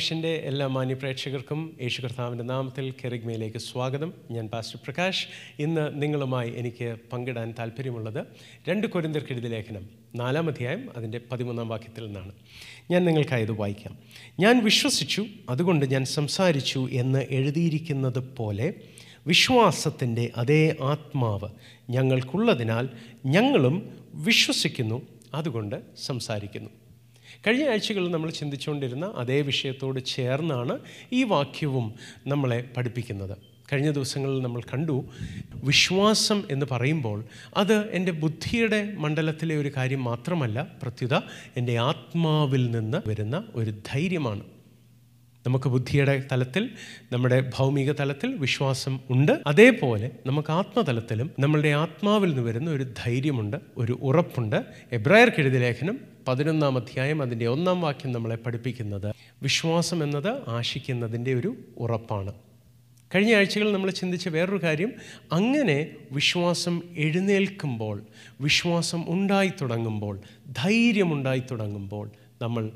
വിഷന്റെ 0.00 0.28
എല്ലാ 0.28 0.66
മാന്യപ്രേക്ഷകർക്കും 0.66 1.76
യേശു 1.82 2.02
കർത്താവിന്റെ 2.02 2.44
നാമത്തിൽ 2.44 2.94
കെറിഗ്മയിലേക്ക് 3.04 3.58
സ്വാഗതം. 3.58 4.12
ഞാൻ 4.30 4.48
പാസ്റ്റർ 4.48 4.80
പ്രകാശ്. 4.84 5.26
ഇന്ന് 5.58 6.02
നിങ്ങളുമായി 6.02 6.52
എനിക്ക് 6.56 6.96
പങ്കിടാൻ 7.12 7.54
താല്പര്യമുള്ളത് 7.58 8.26
രണ്ട് 8.68 8.86
കൊരിന്തർക്കെഴുതി 8.86 9.48
ലേഖനം 9.48 9.88
നാലാം 10.14 10.48
അധ്യായം 10.48 10.88
അതിന്റെ 10.96 11.20
പതിമൂന്നാം 11.32 11.68
വാക്യത്തിൽ 11.68 12.06
നിന്നാണ്. 12.06 12.32
ഞാൻ 12.90 13.04
നിങ്ങൾക്കായി 13.04 13.42
ഇത് 13.42 13.52
വായിക്കാം. 13.52 13.98
ഞാൻ 14.40 14.64
വിശ്വസിച്ചു 14.64 15.26
അതുകൊണ്ട് 15.48 15.86
ഞാൻ 15.86 16.04
സംസാരിച്ചു 16.04 16.88
എന്ന് 16.92 17.26
എഴുതിയിരിക്കുന്നത് 17.30 18.36
പോലെ 18.36 18.74
വിശ്വാസത്തിന്റെ 19.26 20.30
അതേ 20.36 20.76
ആത്മാവ് 20.82 21.48
ഞങ്ങൾക്കുള്ളതിനാൽ 21.90 22.88
ഞങ്ങളും 23.26 23.98
വിശ്വസിക്കുന്നു 24.14 25.02
അതുകൊണ്ട് 25.34 25.82
സംസാരിക്കുന്നു. 25.98 26.70
കഴിഞ്ഞ 27.46 27.70
ആഴ്ചകളിൽ 27.70 28.10
നമ്മൾ 28.10 28.30
ചിന്തിച്ചുകൊണ്ടിരുന്ന 28.30 29.12
അതേ 29.16 29.40
വിഷയത്തോട് 29.40 30.00
ചേർന്നാണ് 30.04 30.78
ഈ 31.12 31.24
വാക്യവും 31.24 31.94
നമ്മളെ 32.26 32.64
പഠിപ്പിക്കുന്നത്. 32.76 33.38
കഴിഞ്ഞ 33.72 33.90
ദിവസങ്ങളിൽ 33.90 34.42
നമ്മൾ 34.42 34.60
കണ്ടു 34.60 35.04
വിശ്വാസം 35.64 36.42
എന്ന് 36.50 36.66
പറയുമ്പോൾ 36.70 37.24
അത് 37.56 37.90
എന്റെ 37.90 38.12
ബുദ്ധിയുടെ 38.12 38.94
മണ്ഡലത്തിലെ 38.98 39.56
ഒരു 39.56 39.72
കാര്യം 39.76 40.04
മാത്രമല്ല 40.04 40.78
പ്രത്യുത 40.82 41.14
എന്റെ 41.56 41.78
ആത്മാവിൽ 41.78 42.70
നിന്ന് 42.70 43.08
വരുന്ന 43.08 43.44
ഒരു 43.54 43.70
ധൈര്യമാണ്. 43.70 44.42
നമുക്ക് 45.46 45.68
ബുദ്ധിയുടെ 45.68 46.22
തലത്തിൽ 46.32 46.70
നമ്മുടെ 47.12 47.50
ഭൗമിക 47.58 47.92
തലത്തിൽ 47.92 48.34
വിശ്വാസം 48.34 49.00
ഉണ്ട്. 49.10 49.42
അതേപോലെ 49.46 50.10
നമുക്ക് 50.26 50.52
ആത്മതലത്തിലും 50.52 51.30
നമ്മളുടെ 51.38 51.68
ആത്മാവിൽ 51.68 52.28
നിന്ന് 52.28 52.42
വരുന്ന 52.42 52.70
ഒരു 52.70 52.82
ധൈര്യമുണ്ട് 52.82 53.56
ഒരു 53.76 53.98
ഉറപ്പുണ്ട്. 54.02 54.64
എബ്രായർ 54.92 55.32
എഴുതിയ 55.38 55.58
ലേഖനം 55.58 56.09
പതിനൊന്നാം 56.28 56.76
അധ്യായം 56.76 57.22
അതിന്റെ 57.22 57.46
ഒന്നാം 57.46 57.80
വാക്യം 57.80 58.12
നമ്മളെ 58.12 58.36
പഠിപ്പിക്കുന്നത്. 58.36 59.14
വിശ്വാസം 59.42 60.04
എന്നത് 60.04 60.50
ആശിക്കുന്നതിന്റെ 60.50 61.34
ഒരു 61.34 61.56
ഉറപ്പാണ്. 61.76 62.32
കഴിഞ്ഞ 63.14 63.34
ആഴ്ചകൾ 63.34 63.72
നമ്മൾ 63.72 63.90
ചിന്തിച്ച 63.90 64.28
വേറൊരു 64.28 64.62
കാര്യം. 64.62 64.92
അങ്ങനെ 65.32 65.90
വിശ്വാസം 66.12 66.82
എഴുന്നേൽക്കുമ്പോൾ 66.96 68.02
വിശ്വാസം 68.40 69.04
ഉണ്ടായി 69.08 69.52
തുടങ്ങുമ്പോൾ 69.60 70.20
ധൈര്യമുണ്ടായി 70.50 71.42
തുടങ്ങുമ്പോൾ 71.50 72.10
നമ്മൾ 72.42 72.70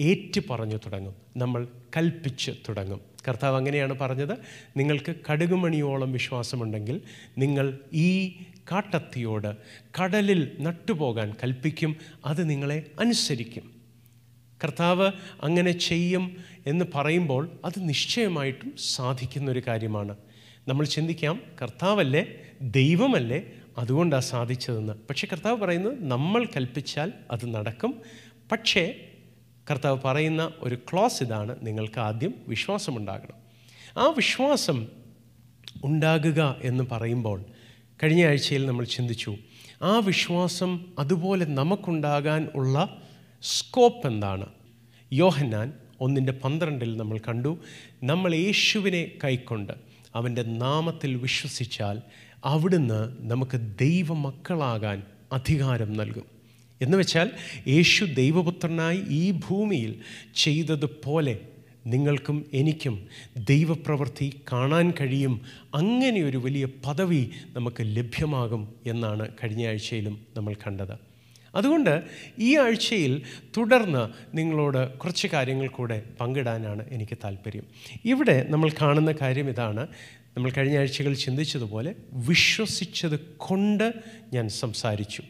ഏറ്റു 0.00 0.40
പറഞ്ഞു 0.50 0.76
തുടങ്ങും. 0.76 1.14
നമ്മൾ 1.36 1.68
കൽപ്പിച്ച് 1.96 2.50
തുടങ്ങും. 2.68 3.00
കർത്താവ് 3.28 3.56
അങ്ങനെയാണ് 3.56 3.98
പറഞ്ഞത്. 3.98 4.38
നിങ്ങൾക്ക് 4.76 5.14
കടുകുമണിയോളം 5.32 6.12
വിശ്വാസമുണ്ടെങ്കിൽ 6.12 7.00
നിങ്ങൾ 7.38 7.78
ഈ 7.94 8.36
കാട്ടത്തിയോട് 8.70 9.56
കടലിൽ 10.02 10.56
നട്ടുപോകാൻ 10.60 11.34
കൽപ്പിക്കും 11.42 11.96
അത് 12.24 12.50
നിങ്ങളെ 12.50 12.86
അനുസരിക്കും. 13.00 13.76
കർത്താവ് 14.64 15.12
അങ്ങനെ 15.42 15.72
ചെയ്യും 15.72 16.36
എന്ന് 16.66 16.84
പറയുമ്പോൾ 16.94 17.50
അത് 17.64 17.88
നിശ്ചയമായിട്ടും 17.88 18.72
സാധിക്കുന്നൊരു 18.76 19.62
കാര്യമാണ്. 19.66 20.16
നമ്മൾ 20.68 20.86
ചിന്തിക്കാം 20.86 21.40
കർത്താവല്ലേ 21.62 22.26
ദൈവമല്ലേ 22.60 23.52
അതുകൊണ്ടാണ് 23.78 24.22
സാധിച്ചതെന്ന്. 24.22 24.92
പക്ഷേ 24.92 25.26
കർത്താവ് 25.32 25.56
പറയുന്നത് 25.56 26.04
നമ്മൾ 26.04 26.44
കൽപ്പിച്ചാൽ 26.44 27.12
അത് 27.30 27.54
നടക്കും. 27.54 28.02
പക്ഷേ 28.52 29.10
കർത്താവ് 29.70 30.00
പറയുന്ന 30.04 30.52
ഒരു 30.58 30.74
ക്ലോസ് 30.74 31.22
ഇതാണ് 31.22 31.56
നിങ്ങൾക്ക് 31.62 32.00
ആദ്യം 32.00 32.34
വിശ്വാസമുണ്ടാകണം. 32.48 33.46
ആ 33.98 34.06
വിശ്വാസം 34.16 34.86
ഉണ്ടാകുക 35.84 36.56
എന്ന് 36.62 36.84
പറയുമ്പോൾ 36.92 37.44
കഴിഞ്ഞ 38.02 38.26
ആഴ്ചയിൽ 38.26 38.66
നമ്മൾ 38.66 38.84
ചിന്തിച്ചു 38.84 39.36
ആ 39.82 39.98
വിശ്വാസം 39.98 40.84
അതുപോലെ 40.98 41.44
നമുക്കുണ്ടാകാൻ 41.44 42.48
ഉള്ള 42.54 43.02
സ്കോപ്പ് 43.42 44.06
എന്താണ്? 44.06 44.46
യോഹന്നാൻ 45.12 45.72
ഒന്നിന്റെ 46.00 46.32
പന്ത്രണ്ടിൽ 46.32 46.96
നമ്മൾ 46.96 47.18
കണ്ടു 47.18 47.58
നമ്മൾ 48.02 48.34
യേശുവിനെ 48.34 49.10
കൈക്കൊണ്ട് 49.24 49.72
അവന്റെ 50.14 50.42
നാമത്തിൽ 50.42 51.16
വിശ്വസിച്ചാൽ 51.16 52.00
അവിടുന്ന് 52.44 53.16
നമുക്ക് 53.30 53.60
ദൈവമക്കളാകാൻ 53.78 55.02
അധികാരം 55.32 55.92
നൽകും. 55.92 56.26
എന്ന് 56.82 56.98
വെച്ചാൽ 56.98 57.30
യേശു 57.68 58.04
ദൈവപുത്രനായി 58.04 59.04
ഈ 59.08 59.30
ഭൂമിയിൽ 59.30 60.00
ചെയ്തതുപോലെ 60.34 61.40
നിങ്ങൾക്കും 61.86 62.50
എനിക്കും 62.52 63.08
ദൈവപ്രവൃത്തി 63.36 64.40
കാണാൻ 64.52 64.92
കഴിയും. 65.00 65.40
അങ്ങനെ 65.74 66.20
ഒരു 66.20 66.36
വലിയ 66.36 66.66
പദവി 66.86 67.30
നമുക്ക് 67.56 67.76
ലഭ്യമാകും 67.80 68.74
എന്നാണ് 68.86 69.28
കഴിഞ്ഞ 69.28 69.68
ആഴ്ചയിലും 69.68 70.26
നമ്മൾ 70.36 70.54
കണ്ടത്. 70.54 70.98
അതുകൊണ്ട് 71.54 72.02
ഈ 72.38 72.56
ആഴ്ചയിൽ 72.56 73.22
തുടർന്ന് 73.56 74.36
നിങ്ങളോട് 74.36 74.98
കുറച്ച് 74.98 75.28
കാര്യങ്ങൾ 75.32 75.68
കൂടെ 75.68 76.02
പങ്കിടാനാണ് 76.20 76.84
എനിക്ക് 76.90 77.18
താല്പര്യം. 77.24 77.64
ഇവിടെ 78.04 78.46
നമ്മൾ 78.48 78.70
കാണുന്ന 78.70 79.14
കാര്യം 79.20 79.48
ഇതാണ്. 79.48 79.86
നമ്മൾ 80.36 80.50
കഴിഞ്ഞ 80.50 80.78
ആഴ്ചകൾ 80.78 81.14
ചിന്തിച്ചതുപോലെ 81.14 81.94
വിശ്വസിച്ചത് 82.12 83.20
കൊണ്ട് 83.36 83.94
ഞാൻ 84.32 84.48
സംസാരിച്ചു. 84.48 85.22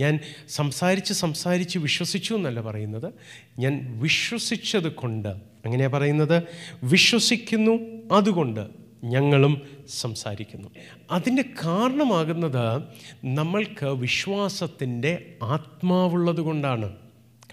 ഞാൻ 0.00 0.18
സംസാരിച്ച് 0.48 1.12
സംസാരിച്ച് 1.12 1.78
വിശ്വസിച്ചു 1.78 2.34
എന്നല്ല 2.34 2.60
പറയുന്നത്. 2.60 3.12
ഞാൻ 3.58 4.00
വിശ്വസിച്ചത് 4.00 4.92
കൊണ്ട്. 4.92 5.28
അങ്ങനെയാണ് 5.64 5.92
പറയുന്നത്? 5.92 6.42
വിശ്വസിക്കുന്നു 6.82 7.72
അതുകൊണ്ട് 8.12 8.68
ഞങ്ങളും 9.04 9.62
സംസാരിക്കുന്നു. 9.88 10.68
അതിന്റെ 11.10 11.42
കാരണമാകുന്നത് 11.42 12.82
നമ്മൾക്ക് 13.24 13.86
വിശ്വാസത്തിന്റെ 13.86 15.36
ആത്മാവുള്ളത് 15.42 16.40
കൊണ്ടാണ്. 16.40 16.96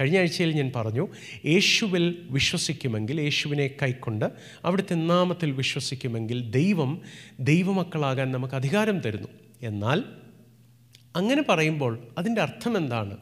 കഴിഞ്ഞ 0.01 0.19
ആഴ്ചയിൽ 0.19 0.51
ഞാൻ 0.51 0.71
പറഞ്ഞു 0.75 1.07
യേശുവിൽ 1.45 2.17
വിശ്വസിക്കുമെങ്കിൽ 2.29 3.21
യേശുവിനെ 3.21 3.67
കൈക്കൊണ്ട് 3.83 4.25
അവിടുത്തെ 4.65 4.95
നാമത്തിൽ 4.95 5.51
വിശ്വസിക്കുമെങ്കിൽ 5.51 6.51
ദൈവം 6.51 7.01
ദൈവമക്കളാകാൻ 7.39 8.31
നമുക്ക് 8.31 8.55
അധികാരം 8.55 8.99
തരുന്നു. 8.99 9.27
എന്നാൽ 9.61 10.03
അങ്ങനെ 11.17 11.43
പറയുമ്പോൾ 11.49 11.99
അതിന്റെ 12.17 12.41
അർത്ഥം 12.41 12.77
എന്താണ്? 12.77 13.17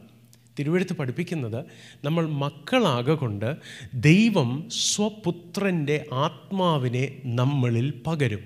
തിരുവഴുത്ത് 0.58 0.92
പഠിപ്പിക്കുന്നത് 0.92 1.64
നമ്മൾ 2.04 2.28
മക്കളാകൊണ്ട് 2.28 3.56
ദൈവം 3.94 4.70
സ്വപുത്രന്റെ 4.70 6.06
ആത്മാവിനെ 6.12 7.20
നമ്മളിൽ 7.24 7.92
പകരും. 8.06 8.40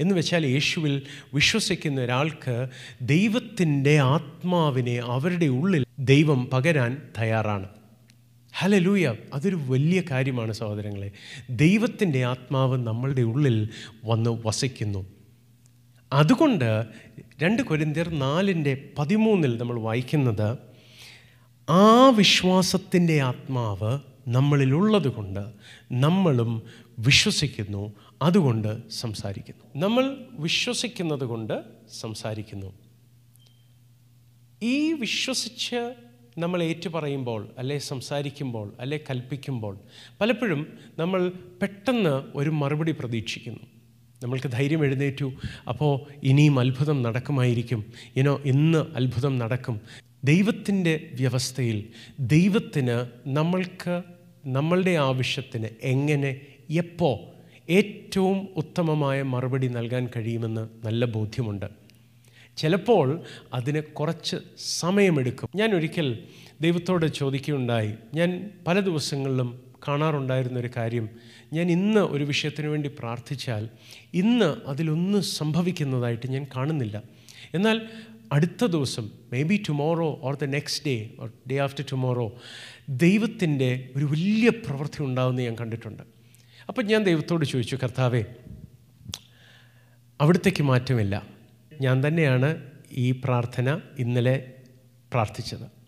എന്ന് 0.00 0.14
വെച്ചാൽ 0.14 0.46
യേശുവിൽ 0.46 1.02
വിശ്വസിക്കുന്ന 1.34 2.00
ഒരാൾക്ക് 2.00 2.68
ദൈവത്തിന്റെ 3.02 3.98
ആത്മാവിനെ 3.98 5.00
അവരുടെ 5.04 5.46
ഉള്ളിൽ 5.46 5.86
ദൈവം 5.98 6.46
പകരാൻ 6.46 7.02
തയ്യാറാണ്. 7.18 7.68
ഹലലൂയ 8.58 9.14
അതൊരു 9.34 9.56
വലിയ 9.56 10.02
കാര്യമാണ് 10.10 10.52
സഹോദരങ്ങളെ. 10.52 11.10
ദൈവത്തിന്റെ 11.50 12.24
ആത്മാവ് 12.24 12.86
നമ്മളുടെ 12.86 13.22
ഉള്ളിൽ 13.22 13.68
വന്ന് 14.04 14.30
വസിക്കുന്നു. 14.46 15.13
അതുകൊണ്ട് 16.14 16.84
രണ്ട് 17.42 17.62
കൊരിന്തിയർ 17.62 18.08
നാലിന്റെ 18.08 18.88
പതിമൂന്നിൽ 18.98 19.56
നമ്മൾ 19.56 19.80
വായിക്കുന്നത് 19.80 20.58
ആ 21.70 22.08
വിശ്വാസത്തിന്റെ 22.08 23.20
ആത്മാവ് 23.20 23.98
നമ്മളിലുള്ളത് 24.28 25.08
കൊണ്ട് 25.08 25.40
നമ്മളും 25.92 26.62
വിശ്വസിക്കുന്നു 26.98 27.92
അതുകൊണ്ട് 28.22 28.88
സംസാരിക്കുന്നു. 28.90 29.84
നമ്മൾ 29.84 30.04
വിശ്വസിക്കുന്നത് 30.30 31.24
കൊണ്ട് 31.24 31.62
സംസാരിക്കുന്നു. 31.92 32.72
ഈ 34.62 34.92
വിശ്വസിച്ച് 34.92 35.94
നമ്മൾ 36.38 36.62
ഏറ്റുപറയുമ്പോൾ 36.62 37.48
അല്ലെ 37.58 37.78
സംസാരിക്കുമ്പോൾ 37.78 38.72
അല്ലെ 38.80 39.00
കൽപ്പിക്കുമ്പോൾ 39.10 39.78
പലപ്പോഴും 40.20 40.78
നമ്മൾ 40.98 41.32
പെട്ടെന്ന് 41.62 42.22
ഒരു 42.34 42.50
മറുപടി 42.50 42.92
പ്രതീക്ഷിക്കുന്നു. 42.92 43.73
നമ്മൾക്ക് 44.24 44.48
ധൈര്യം 44.48 44.84
എഴുന്നേറ്റു. 44.84 45.32
അപ്പോൾ 45.68 46.00
ഇനിയും 46.22 46.60
അത്ഭുതം 46.60 47.02
നടക്കുമായിരിക്കും. 47.02 47.92
ഇനോ 48.16 48.40
ഇന്ന് 48.44 48.96
അത്ഭുതം 48.96 49.38
നടക്കും. 49.38 49.80
ദൈവത്തിന്റെ 50.24 51.10
വ്യവസ്ഥയിൽ 51.14 51.84
ദൈവത്തിന് 52.20 53.06
നമ്മൾക്ക് 53.26 54.02
നമ്മളുടെ 54.46 54.90
ആവശ്യത്തിന് 54.90 55.66
എങ്ങനെ 55.82 56.40
എപ്പോൾ 56.70 57.34
ഏറ്റവും 57.70 58.48
ഉത്തമമായ 58.56 59.22
മറുപടി 59.22 59.68
നൽകാൻ 59.68 60.08
കഴിയുമെന്ന് 60.16 60.86
നല്ല 60.86 61.04
ബോധ്യമുണ്ട്. 61.04 61.66
ചിലപ്പോൾ 62.56 63.20
അതിന് 63.54 63.82
കുറച്ച് 63.82 64.36
സമയമെടുക്കും. 64.58 65.48
ഞാൻ 65.56 65.74
ഒരിക്കൽ 65.74 66.18
ദൈവത്തോട് 66.60 67.06
ചോദിക്കുകയുണ്ടായി. 67.06 67.94
ഞാൻ 68.14 68.50
പല 68.66 68.80
ദിവസങ്ങളിലും 68.80 69.60
കാണാറുണ്ടായിരുന്ന 69.88 70.58
ഒരു 70.58 70.70
കാര്യം. 70.76 71.08
ഞാൻ 71.52 71.70
ഇന്ന് 71.70 72.00
ഒരു 72.00 72.24
വിഷയത്തിന് 72.24 72.66
വേണ്ടി 72.66 72.88
പ്രാർത്ഥിച്ചാൽ 72.88 73.68
ഇന്ന് 74.14 74.68
അതിലൊന്നും 74.68 75.22
സംഭവിക്കുന്നതായിട്ട് 75.22 76.26
ഞാൻ 76.26 76.46
കാണുന്നില്ല. 76.56 77.02
എന്നാൽ 77.54 77.80
അടുത്ത 78.32 78.64
ദിവസം 78.64 79.10
may 79.32 79.42
be 79.42 79.62
tomorrow 79.68 80.20
or 80.22 80.34
the 80.36 80.44
next 80.44 80.84
day 80.86 81.10
or 81.20 81.32
day 81.50 81.56
after 81.56 81.84
tomorrow 81.92 82.40
ദൈവത്തിന്റെ 82.88 83.88
ഒരു 83.96 84.04
വലിയ 84.04 84.48
പ്രവൃത്തി 84.48 85.02
ഉണ്ടാകുന്ന 85.02 85.40
ഞാൻ 85.40 85.56
കണ്ടിട്ടുണ്ട്. 85.60 86.02
അപ്പം 86.68 86.86
ഞാൻ 86.86 87.02
ദൈവത്തോട് 87.02 87.44
ചോദിച്ചു 87.44 87.76
കർത്താവേ 87.76 88.24
അവിടത്തേക്ക് 90.20 90.62
മാറ്റമില്ല. 90.62 91.26
ഞാൻ 91.80 92.06
തന്നെയാണ് 92.06 92.56
ഈ 92.92 93.12
പ്രാർത്ഥന 93.12 93.80
ഇന്നലെ 93.98 94.52
പ്രാർത്ഥിച്ചത്. 95.12 95.83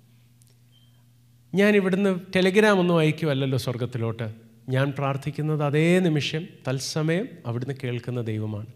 ഞാൻ 1.58 1.76
ഇവിടുന്ന് 1.76 2.10
ടെലിഗ്രാം 2.36 2.78
ഒന്നും 2.78 2.98
അയക്കുമല്ലല്ലോ 2.98 3.58
സ്വർഗത്തിലോട്ട് 3.58 4.26
ഞാൻ 4.68 4.92
പ്രാർത്ഥിക്കുന്നത് 4.98 5.62
അതേ 5.64 5.98
നിമിഷം 5.98 6.42
തത്സമയം 6.68 7.26
അവിടുന്ന് 7.46 7.74
കേൾക്കുന്ന 7.84 8.20
ദൈവമാണ്. 8.20 8.66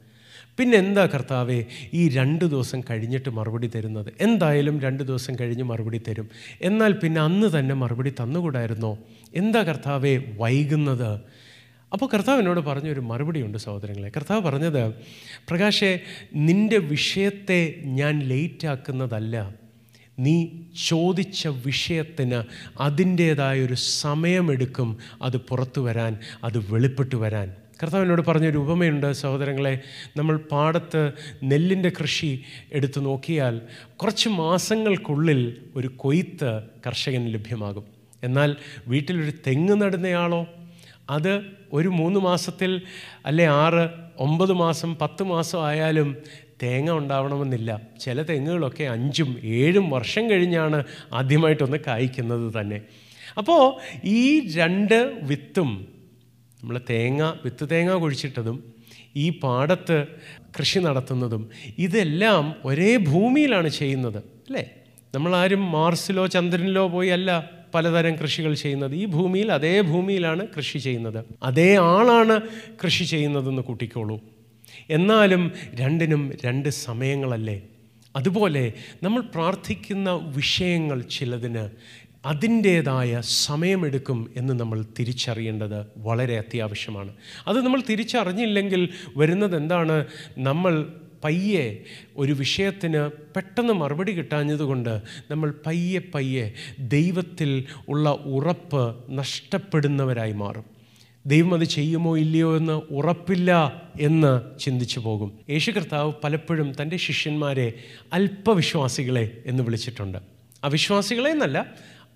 പിന്നെ 0.58 0.78
എന്താ 0.78 1.06
കർത്താവേ 1.06 1.64
ഈ 1.94 2.08
രണ്ട് 2.08 2.44
ദിവസം 2.44 2.80
കഴിഞ്ഞിട്ട് 2.90 3.30
മറുപടി 3.30 3.66
തരുന്നത്? 3.66 4.10
എന്തായാലും 4.20 4.80
രണ്ട് 4.80 5.02
ദിവസം 5.02 5.34
കഴിഞ്ഞ് 5.40 5.62
മറുപടി 5.62 6.00
തരും. 6.08 6.28
എന്നാൽ 6.62 6.92
പിന്നെ 6.92 7.20
അന്ന് 7.20 7.58
തന്നെ 7.58 7.74
മറുപടി 7.74 8.10
തന്നുകൂടായിരുന്നോ? 8.20 8.98
എന്താ 9.34 9.62
കർത്താവേ 9.62 10.14
വൈകുന്നത്? 10.38 11.20
അപ്പോൾ 11.92 12.08
കർത്താവ് 12.14 12.38
എന്നോട് 12.38 12.60
പറഞ്ഞൊരു 12.60 13.00
മറുപടിയുണ്ട് 13.00 13.58
സഹോദരങ്ങളെ. 13.58 14.10
കർത്താവ് 14.16 14.40
പറഞ്ഞത് 14.40 14.82
പ്രകാശേ 15.48 15.92
നിന്റെ 16.34 16.78
വിഷയത്തെ 16.78 17.60
ഞാൻ 18.00 18.18
ലേറ്റാക്കുന്നതല്ല 18.18 19.59
നീ 20.20 20.36
ചോദിച്ച 20.88 21.48
വിഷയത്തിന് 21.66 22.42
അതിന്റേതായൊരു 22.80 23.74
സമയമെടുക്കും 23.74 24.98
അത് 25.22 25.36
പുറത്തു 25.36 25.80
വരാൻ 25.80 26.18
അത് 26.44 26.58
വെളിപ്പെട്ടു 26.72 27.16
വരാൻ. 27.16 27.48
കർത്താവിനോട് 27.82 28.22
പറഞ്ഞൊരു 28.22 28.58
ഉപമയുണ്ട് 28.58 29.12
സഹോദരങ്ങളെ 29.12 29.74
നമ്മൾ 30.16 30.36
പാടത്ത് 30.52 31.12
നെല്ലിന്റെ 31.42 31.92
കൃഷി 32.00 32.30
എടുത്തു 32.72 33.00
നോക്കിയാൽ 33.00 33.60
കുറച്ച് 33.96 34.28
മാസങ്ങൾക്കുള്ളിൽ 34.28 35.40
ഒരു 35.76 35.90
കൊയ്ത്ത് 35.96 36.50
കർഷകന് 36.86 37.34
ലഭ്യമാകും. 37.34 37.84
എന്നാൽ 38.22 38.56
വീട്ടിലൊരു 38.86 39.32
തെങ്ങ് 39.46 39.76
നടുന്നയാളോ? 39.82 40.46
അത് 41.10 41.32
ഒരു 41.72 41.88
മൂന്ന് 41.88 42.20
മാസത്തിൽ 42.20 42.82
അല്ലെ 43.26 43.46
ആറ് 43.46 43.88
ഒമ്പത് 44.18 44.52
മാസം 44.52 44.96
പത്ത് 44.96 45.22
മാസം 45.22 45.66
ആയാലും 45.66 46.16
തേങ്ങ 46.62 46.90
ഉണ്ടാവണമെന്നില്ല. 46.90 47.80
ചില 48.00 48.22
തെങ്ങുകളൊക്കെ 48.22 48.84
അഞ്ചും 48.84 49.40
ഏഴും 49.44 49.90
വർഷം 49.90 50.30
കഴിഞ്ഞാണ് 50.30 50.84
ആദ്യമായിട്ടൊന്ന് 51.12 51.76
കായ്ക്കുന്നത് 51.86 52.60
തന്നെ. 52.60 52.80
അപ്പോൾ 53.38 53.74
ഈ 54.04 54.52
രണ്ട് 54.54 55.20
വിത്തും 55.22 55.86
നമ്മൾ 56.62 56.80
തേങ്ങ 56.90 57.32
വിത്ത് 57.44 57.70
തേങ്ങ 57.70 57.94
കുഴിച്ചിട്ടതും 57.94 58.64
ഈ 59.16 59.30
പാടത്ത് 59.30 60.06
കൃഷി 60.58 60.78
നടത്തുന്നതും 60.78 61.50
ഇതെല്ലാം 61.78 62.54
ഒരേ 62.64 62.96
ഭൂമിയിലാണ് 62.96 63.68
ചെയ്യുന്നത് 63.68 64.18
അല്ലേ? 64.18 64.70
നമ്മളാരും 65.14 65.72
മാർസിലോ 65.72 66.26
ചന്ദ്രനിലോ 66.26 66.88
പോയി 66.88 67.08
അല്ല 67.08 67.50
പലതരം 67.74 68.16
കൃഷികൾ 68.16 68.54
ചെയ്യുന്നത്. 68.54 68.94
ഈ 68.94 69.04
ഭൂമിയിൽ 69.06 69.52
അതേ 69.52 69.80
ഭൂമിയിലാണ് 69.80 70.46
കൃഷി 70.56 70.78
ചെയ്യുന്നത്. 70.78 71.24
അതേ 71.42 71.76
ആളാണ് 71.76 72.40
കൃഷി 72.84 73.04
ചെയ്യുന്നതെന്ന് 73.04 73.62
കൂട്ടിക്കോളൂ. 73.62 74.20
എന്നാലും 74.90 75.52
രണ്ടിനും 75.74 76.32
രണ്ട് 76.44 76.68
സമയങ്ങളല്ലേ? 76.68 77.62
അതുപോലെ 78.16 78.72
നമ്മൾ 79.02 79.20
പ്രാർത്ഥിക്കുന്ന 79.20 80.10
വിഷയങ്ങൾ 80.10 81.00
ചിലതിന് 81.00 81.70
അതിന്റേതായ 82.26 83.20
സമയമെടുക്കും 83.20 84.30
എന്ന് 84.36 84.60
നമ്മൾ 84.60 84.84
തിരിച്ചറിയേണ്ടത് 84.98 85.86
വളരെ 85.96 86.38
അത്യാവശ്യമാണ്. 86.38 87.14
അത് 87.46 87.64
നമ്മൾ 87.64 87.82
തിരിച്ചറിഞ്ഞില്ലെങ്കിൽ 87.90 88.88
വരുന്നത് 89.16 89.56
എന്താണ്? 89.56 90.06
നമ്മൾ 90.38 90.92
പയ്യെ 91.24 91.84
ഒരു 92.16 92.32
വിഷയത്തിന് 92.32 93.10
പെട്ടെന്ന് 93.36 93.72
മറുപടി 93.72 94.12
കിട്ടാഞ്ഞതുകൊണ്ട് 94.12 95.00
നമ്മൾ 95.30 95.54
പയ്യെ 95.66 96.00
പയ്യെ 96.14 96.52
ദൈവത്തിൽ 96.78 97.64
ഉള്ള 97.88 98.10
ഉറപ്പ് 98.10 99.04
നഷ്ടപ്പെടുന്നവരായി 99.10 100.32
മാറും. 100.32 100.79
ദൈവം 101.26 101.54
അത് 101.54 101.64
ചെയ്യുമോ 101.64 102.18
ഇല്ലയോ 102.18 102.56
എന്ന് 102.56 102.72
ഉറപ്പില്ല 102.72 103.82
എന്ന് 104.00 104.58
ചിന്തിച്ചു 104.60 105.00
പോകും. 105.00 105.38
യേശു 105.50 105.70
കർത്താവ് 105.70 106.12
പലപ്പോഴും 106.24 106.72
തന്റെ 106.82 106.96
ശിഷ്യന്മാരെ 106.96 107.72
അല്പവിശ്വാസികളെ 108.12 109.36
എന്ന് 109.46 109.62
വിളിച്ചിട്ടുണ്ട്. 109.62 110.18
അവിശ്വാസികളെ 110.64 111.30
എന്നല്ല 111.30 111.66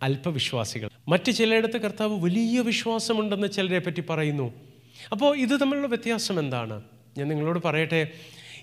അല്പവിശ്വാസികൾ. 0.02 0.88
മറ്റ് 1.08 1.32
ചിലയിടത്ത് 1.32 1.80
കർത്താവ് 1.80 2.20
വലിയ 2.20 2.60
വിശ്വാസമുണ്ടെന്ന് 2.60 3.48
ചിലരെ 3.48 3.78
പറ്റി 3.78 4.02
പറയുന്നു. 4.10 4.52
അപ്പോൾ 5.12 5.36
ഇത് 5.36 5.60
തമ്മിലുള്ള 5.60 5.86
വ്യത്യാസം 5.86 6.38
എന്താണ്? 6.38 6.82
ഞാൻ 7.18 7.28
നിങ്ങളോട് 7.28 7.62
പറയട്ടെ 7.64 8.08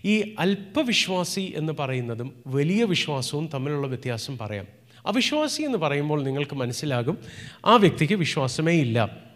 ഈ 0.06 0.36
അല്പവിശ്വാസി 0.40 1.54
എന്ന് 1.56 1.74
പറയുന്നതും 1.80 2.34
വലിയ 2.48 2.84
വിശ്വാസവും 2.84 3.50
തമ്മിലുള്ള 3.54 3.88
വ്യത്യാസം 3.88 4.38
പറയാം. 4.38 4.66
അവിശ്വാസി 5.06 5.62
എന്ന് 5.62 5.78
പറയുമ്പോൾ 5.78 6.24
നിങ്ങൾക്ക് 6.24 6.56
മനസ്സിലാകും 6.56 7.18
ആ 7.66 7.76
വ്യക്തിക്ക് 7.76 8.14
വിശ്വാസമേ 8.14 8.74
ഇല്ല. 8.74 9.31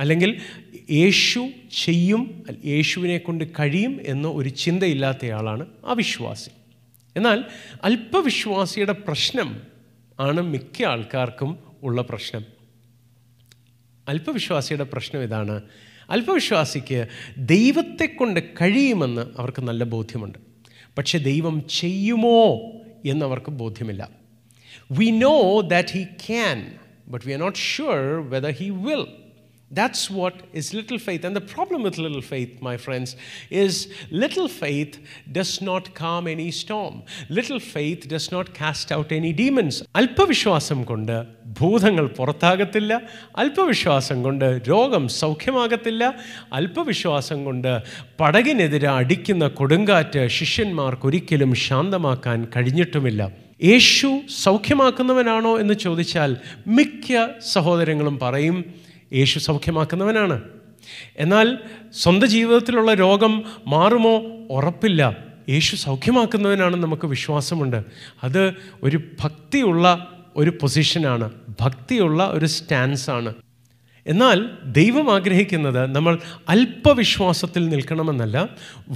അല്ലെങ്കിൽ 0.00 0.40
യേശു 0.90 1.48
ചെയ്യും 1.84 2.44
യേശുവിനെ 2.64 3.18
കൊണ്ട് 3.18 3.44
കഴിയും 3.60 4.00
എന്ന 4.02 4.28
ഒരു 4.28 4.48
ചിന്തയില്ലാത്തയാളാണ് 4.48 5.66
അവിശ്വാസി 5.84 6.50
എന്നാൽ 7.16 7.44
അല്പവിശ്വാസിയുടെ 7.84 8.92
പ്രശ്നം 8.92 9.60
ആണ് 10.20 10.40
മിക്ക 10.40 10.84
ആൾക്കാർക്കും 10.84 11.58
ഉള്ള 11.82 12.02
പ്രശ്നം. 12.02 12.44
അല്പവിശ്വാസിയുടെ 14.08 14.84
പ്രശ്നം 14.84 15.22
ഇതാണ്. 15.22 15.62
അല്പവിശ്വാസിക്ക് 16.10 17.06
ദൈവത്തെ 17.38 18.06
കൊണ്ട് 18.06 18.40
കഴിയുമെന്ന് 18.60 19.26
അവർക്ക് 19.38 19.62
നല്ല 19.62 19.84
ബോധ്യമുണ്ട്. 19.84 20.38
പക്ഷെ 20.98 21.18
ദൈവം 21.18 21.66
ചെയ്യുമോ 21.68 22.54
എന്നവർക്ക് 23.06 23.50
ബോധ്യമില്ല. 23.50 24.10
We 24.92 25.10
know 25.10 25.60
that 25.60 25.88
he 25.88 26.04
can 26.04 26.74
but 27.08 27.26
we 27.26 27.32
are 27.32 27.38
not 27.38 27.58
sure 27.58 28.30
whether 28.30 28.50
he 28.50 28.70
will 28.70 29.06
That's 29.70 30.10
what 30.10 30.34
is 30.52 30.74
little 30.74 30.98
faith. 30.98 31.24
And 31.24 31.36
the 31.36 31.40
problem 31.42 31.84
with 31.84 31.96
little 31.96 32.22
faith, 32.22 32.60
my 32.60 32.76
friends, 32.76 33.14
is 33.52 33.74
little 34.12 34.48
faith 34.48 34.98
does 35.30 35.62
not 35.62 35.94
calm 35.94 36.26
any 36.26 36.50
storm. 36.52 37.02
Little 37.30 37.60
faith 37.60 38.08
does 38.08 38.32
not 38.32 38.52
cast 38.52 38.90
out 38.90 39.12
any 39.12 39.32
demons. 39.32 39.76
അല്പവിശ്വാസം 40.00 40.80
കൊണ്ട് 40.84 41.14
ഭൂതങ്ങൾ 41.60 42.06
പുറത്താകത്തില്ല 42.18 42.92
അല്പവിശ്വാസം 43.42 44.18
കൊണ്ട് 44.22 44.48
രോഗം 44.68 45.06
സൗഖ്യമാകത്തില്ല 45.20 46.02
അല്പവിശ്വാസം 46.58 47.38
കൊണ്ട് 47.44 47.72
പടകിനെതിരെ 48.20 48.90
അടിക്കുന്ന 48.98 49.46
കൊടുങ്കാറ്റ് 49.60 50.24
ശിഷ്യന്മാർക്ക് 50.38 51.06
ഒരിക്കലും 51.10 51.54
ശാന്തമാക്കാൻ 51.68 52.40
കഴിഞ്ഞിട്ടുമില്ല 52.56 53.22
യേശു 53.70 54.08
സൗഖ്യമാക്കുന്നവനാണോ 54.42 55.54
എന്ന് 55.62 55.74
ചോദിച്ചാൽ 55.86 56.30
മിക്ക 56.76 57.08
സഹോദരങ്ങളും 57.54 58.18
പറയും 58.26 58.58
യേശു 59.12 59.38
സൗഖ്യമാക്കുന്നവനാണ്. 59.38 60.40
എന്നാൽ 61.16 61.58
സ്വന്തം 61.92 62.26
ജീവിതത്തിലുള്ള 62.26 62.94
രോഗം 62.94 63.44
മാറുമോ? 63.66 64.22
ഉറപ്പില്ല. 64.50 65.16
യേശു 65.48 65.76
സൗഖ്യമാക്കുന്നവനാണ് 65.76 66.76
നമുക്ക് 66.76 67.06
വിശ്വാസമുണ്ട്. 67.06 67.82
അത് 68.24 68.54
ഒരു 68.82 69.00
ഭക്തിയുള്ള 69.20 70.06
ഒരു 70.36 70.50
പൊസിഷനാണ്. 70.50 71.30
ഭക്തിയുള്ള 71.60 72.24
ഒരു 72.24 72.46
സ്റ്റാൻസാണ്. 72.46 73.34
എന്നാൽ 74.06 74.50
ദൈവം 74.64 75.14
ആഗ്രഹിക്കുന്നത് 75.14 75.94
നമ്മൾ 75.94 76.18
അല്പവിശ്വാസത്തിൽ 76.48 77.68
നിൽക്കണമെന്നല്ല 77.68 78.48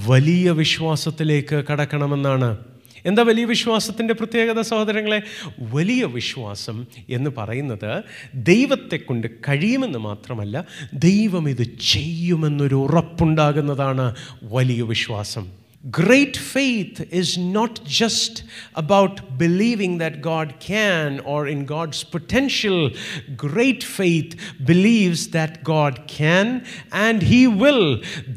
വലിയ 0.07 0.51
വിശ്വാസത്തിലേക്ക് 0.51 1.63
കടക്കണമെന്നാണ്. 1.71 2.57
എന്താ 3.05 3.21
വലിയ 3.21 3.45
വിശ്വാസത്തിന്റെ 3.45 4.13
പ്രത്യേകത 4.13 4.61
സഹോദരങ്ങളെ? 4.61 5.21
വലിയ 5.59 6.05
വിശ്വാസം 6.05 6.85
എന്ന് 7.09 7.29
പറയുന്നത് 7.37 8.03
ദൈവത്തെ 8.35 8.95
കൊണ്ട് 8.97 9.27
കഴിയുമെന്ന് 9.49 9.99
മാത്രമല്ല 9.99 10.65
ദൈവം 10.93 11.49
ഇത് 11.49 11.79
ചെയ്യുമെന്നൊരു 11.79 12.75
ഉറപ്പുണ്ടാകുന്നതാണ് 12.75 14.15
വലിയ 14.43 14.81
വിശ്വാസം. 14.81 15.64
Great 15.84 16.36
faith 16.36 16.96
is 17.10 17.38
not 17.38 17.80
just 17.86 18.42
about 18.74 19.38
believing 19.38 19.96
that 19.96 20.20
God 20.20 20.48
can 20.60 21.20
or 21.20 21.48
in 21.48 21.64
God's 21.64 22.04
potential. 22.04 22.90
Great 23.34 23.82
faith 23.82 24.36
believes 24.62 25.28
that 25.28 25.64
God 25.64 25.94
can 26.06 26.66
and 27.04 27.22
He 27.22 27.46
will. 27.62 27.84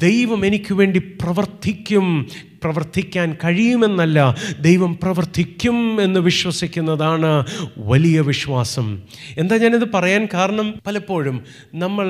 ദൈവം 0.06 0.44
എനിക്ക് 0.44 0.74
വേണ്ടി 0.74 1.02
പ്രവർത്തിക്കും 1.22 2.06
പ്രവർത്തിക്കാൻ 2.60 3.36
കഴിയുമെന്നല്ല 3.44 4.18
ദൈവം 4.60 4.94
പ്രവർത്തിക്കും 4.96 5.78
എന്ന് 6.00 6.20
വിശ്വസിക്കുന്നതാണ് 6.20 7.32
വലിയ 7.92 8.20
വിശ്വാസം 8.20 8.88
എന്താ 9.42 9.56
ഞാനിത് 9.56 9.86
പറയാൻ 9.90 10.24
കാരണം 10.34 10.70
പലപ്പോഴും 10.86 11.38
നമ്മൾ 11.74 12.08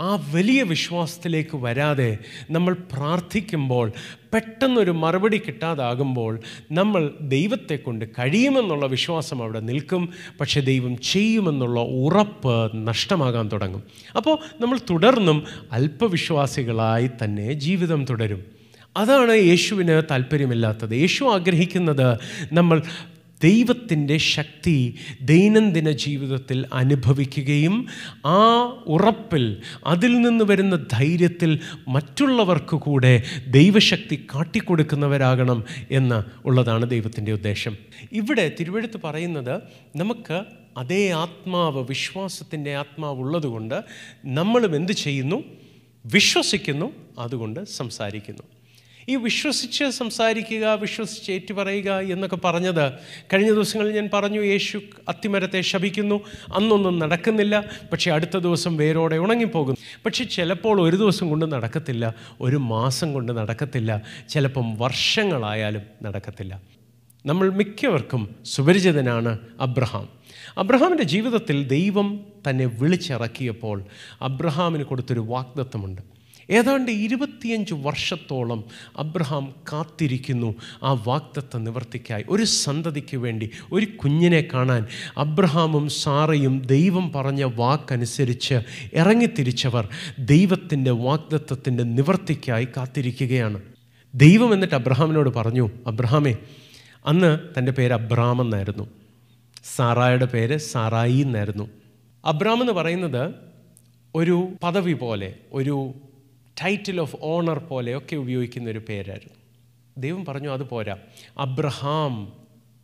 ആ 0.00 0.14
വലിയ 0.34 0.62
വിശ്വാസത്തിലേക്ക് 0.62 1.56
വരാതെ 1.56 2.18
നമ്മൾ 2.50 2.76
പ്രാർത്ഥിക്കുമ്പോൾ 2.92 3.92
പെട്ടെന്നൊരു 4.34 4.90
മറുപടി 4.90 5.38
കിട്ടാതാകുമ്പോൾ 5.38 6.40
നമ്മൾ 6.72 7.10
ദൈവത്തെ 7.20 7.76
കൊണ്ട് 7.76 8.04
കഴിയുമെന്നുള്ള 8.04 8.86
വിശ്വാസം 8.86 9.42
അവിടെ 9.42 9.60
നിൽക്കും. 9.60 10.08
പക്ഷേ 10.40 10.60
ദൈവം 10.60 10.98
ചെയ്യുമെന്നുള്ള 10.98 11.80
ഉറപ്പ് 11.80 12.70
നഷ്ടമാകാൻ 12.74 13.50
തുടങ്ങും. 13.52 13.82
അപ്പോൾ 14.16 14.38
നമ്മൾ 14.60 14.78
തുടർന്നും 14.90 15.46
അല്പവിശ്വാസികളായി 15.72 17.10
തന്നെ 17.24 17.52
ജീവിതം 17.52 18.04
തുടരും. 18.04 18.44
അതാണ് 18.96 19.32
യേശുവിന് 19.32 20.02
താല്പര്യമില്ലാത്തത്. 20.10 20.92
യേശു 20.92 21.24
ആഗ്രഹിക്കുന്നത് 21.24 22.18
നമ്മൾ 22.52 22.82
ദൈവത്തിന്റെ 23.42 24.16
ശക്തി 24.16 24.94
ദൈനംദിന 25.22 25.90
ജീവിതത്തിൽ 25.90 26.66
അനുഭവിക്കുകയും 26.72 27.86
ആ 28.26 28.64
ഉറപ്പിൽ 28.86 29.62
അതിൽ 29.86 30.20
നിന്ന് 30.20 30.44
വരുന്ന 30.44 30.76
ധൈര്യത്തിൽ 30.92 31.60
മറ്റുള്ളവർക്ക് 31.88 32.76
കൂടെ 32.76 33.22
ദൈവശക്തി 33.48 34.26
കാട്ടിക്കൊടുക്കുന്നവരാകണം 34.34 35.64
എന്ന് 35.90 36.22
ഉള്ളതാണ് 36.46 36.90
ദൈവത്തിന്റെ 36.90 37.32
ഉദ്ദേശം. 37.32 37.76
ഇവിടെ 38.12 38.56
തിരുവഴുത്ത് 38.60 39.00
പറയുന്നത് 39.04 39.62
നമുക്ക് 39.96 40.42
അതേ 40.76 41.10
ആത്മാവ് 41.10 41.86
വിശ്വാസത്തിന്റെ 41.86 42.76
ആത്മാവ് 42.76 43.18
ഉള്ളതുകൊണ്ട് 43.18 43.82
നമ്മളും 44.24 44.76
എന്ത് 44.76 44.92
ചെയ്യുന്നു? 44.92 45.42
വിശ്വസിക്കുന്നു 46.06 46.92
അതുകൊണ്ട് 47.18 47.64
സംസാരിക്കുന്നു. 47.64 48.42
ഈ 49.08 49.16
വിശ്വസിച്ച് 49.16 49.84
സംസാരിക്കുക 49.84 50.74
വിശ്വസിച്ച് 50.74 51.32
ഏറ്റുപറയുക 51.32 51.90
എന്നൊക്കെ 52.12 52.36
പറഞ്ഞത് 52.36 52.92
കഴിഞ്ഞ 53.32 53.50
ദിവസങ്ങളിൽ 53.50 53.94
ഞാൻ 53.94 54.10
പറഞ്ഞു 54.14 54.40
യേശു 54.40 54.80
അത്തിമരത്തെ 55.08 55.60
ശപിക്കുന്നു 55.60 56.20
അന്നൊന്നും 56.54 56.98
നടക്കുന്നില്ല 56.98 57.64
പക്ഷേ 57.92 58.10
അടുത്ത 58.10 58.36
ദിവസം 58.38 58.76
വേരോടെ 58.76 59.16
ഉണങ്ങിപ്പോകും 59.16 59.76
പക്ഷേ 60.06 60.24
ചിലപ്പോൾ 60.24 60.80
ഒരു 60.80 60.96
ദിവസം 60.96 61.28
കൊണ്ട് 61.28 61.52
നടക്കത്തില്ല 61.52 62.14
ഒരു 62.40 62.56
മാസം 62.56 63.12
കൊണ്ട് 63.12 63.32
നടക്കത്തില്ല 63.32 64.02
ചിലപ്പം 64.28 64.78
വർഷങ്ങളായാലും 64.78 65.82
നടക്കത്തില്ല. 66.02 66.60
നമ്മൾ 67.26 67.50
മിക്കവർക്കും 67.50 68.36
സുപരിചിതനാണ് 68.44 69.38
അബ്രഹാം. 69.60 70.08
അബ്രഹാമിന്റെ 70.58 71.04
ജീവിതത്തിൽ 71.04 71.64
ദൈവം 71.64 72.20
തന്നെ 72.48 72.66
വിളിച്ചിറക്കിയപ്പോൾ 72.66 73.84
അബ്രഹാമിന് 74.22 74.84
കൊടുത്തൊരു 74.84 75.20
വാഗ്ദത്വമുണ്ട് 75.20 76.09
ഏതാണ്ട് 76.50 76.90
ഇരുപത്തിയഞ്ച് 76.90 77.74
വർഷത്തോളം 77.74 78.64
അബ്രഹാം 78.96 79.54
കാത്തിരിക്കുന്നു 79.72 80.54
ആ 80.82 80.92
വാക്തത്വ 80.92 81.58
നിവർത്തിക്കായി. 81.58 82.24
ഒരു 82.28 82.44
സന്തതിക്ക് 82.44 83.16
വേണ്ടി 83.16 83.50
ഒരു 83.72 83.86
കുഞ്ഞിനെ 83.86 84.48
കാണാൻ 84.54 84.86
അബ്രഹാമും 85.18 85.88
സാറയും 85.88 86.62
ദൈവം 86.66 87.12
പറഞ്ഞ 87.12 87.44
വാക്കനുസരിച്ച് 87.44 88.54
ഇറങ്ങിത്തിരിച്ചവർ 88.94 89.88
ദൈവത്തിന്റെ 90.18 90.90
വാഗ്ദത്വത്തിന്റെ 90.90 91.84
നിവർത്തിക്കായി 91.84 92.64
കാത്തിരിക്കുകയാണ്. 92.64 93.62
ദൈവം 94.14 94.54
എന്നിട്ട് 94.54 94.74
അബ്രഹാമിനോട് 94.74 95.30
പറഞ്ഞു 95.34 95.70
അബ്രഹാമേ 95.86 96.34
അന്ന് 97.06 97.38
തന്റെ 97.58 97.72
പേര് 97.72 97.92
അബ്രഹാം 97.92 98.40
എന്നായിരുന്നു. 98.40 98.90
സാറായുടെ 99.76 100.26
പേര് 100.26 100.56
സാറായി 100.56 101.16
എന്നായിരുന്നു. 101.16 101.68
അബ്രഹാം 102.24 102.60
എന്ന് 102.60 102.72
പറയുന്നത് 102.72 103.34
ഒരു 104.14 104.48
പദവി 104.62 104.92
പോലെ 104.92 105.34
ഒരു 105.52 105.94
ടൈറ്റിൽ 106.62 107.00
ഓഫ് 107.00 107.16
ഓണർ 107.20 107.58
പോലെയൊക്കെ 107.58 108.16
ഉപയോഗിക്കുന്ന 108.16 108.70
ഒരു 108.70 108.82
പേരായിരുന്നു. 108.88 109.34
ദൈവം 109.98 110.24
പറഞ്ഞു 110.24 110.52
അത് 110.52 110.68
പോരാ. 110.68 110.96
അബ്രഹാം 111.38 112.32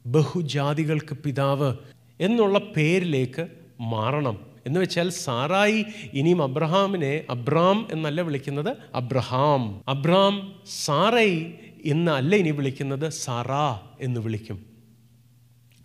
ബഹുജാതികൾക്ക് 0.07 1.15
പിതാവ് 1.15 1.77
എന്നുള്ള 2.21 2.59
പേരിലേക്ക് 2.59 3.49
മാറണം. 3.81 4.47
എന്ന് 4.67 4.81
വെച്ചാൽ 4.81 5.11
സാറായി 5.11 5.85
ഇനിയും 6.13 6.43
അബ്രഹാമിനെ 6.43 7.25
അബ്രാം 7.31 7.89
എന്നല്ല 7.93 8.21
വിളിക്കുന്നത് 8.21 8.77
അബ്രഹാം. 8.95 9.83
അബ്രാം 9.89 10.55
സാറൈ 10.85 11.45
എന്നല്ല 11.85 12.37
ഇനി 12.37 12.51
വിളിക്കുന്നത് 12.51 13.11
സാറാ 13.11 13.81
എന്ന് 14.01 14.21
വിളിക്കും. 14.21 14.76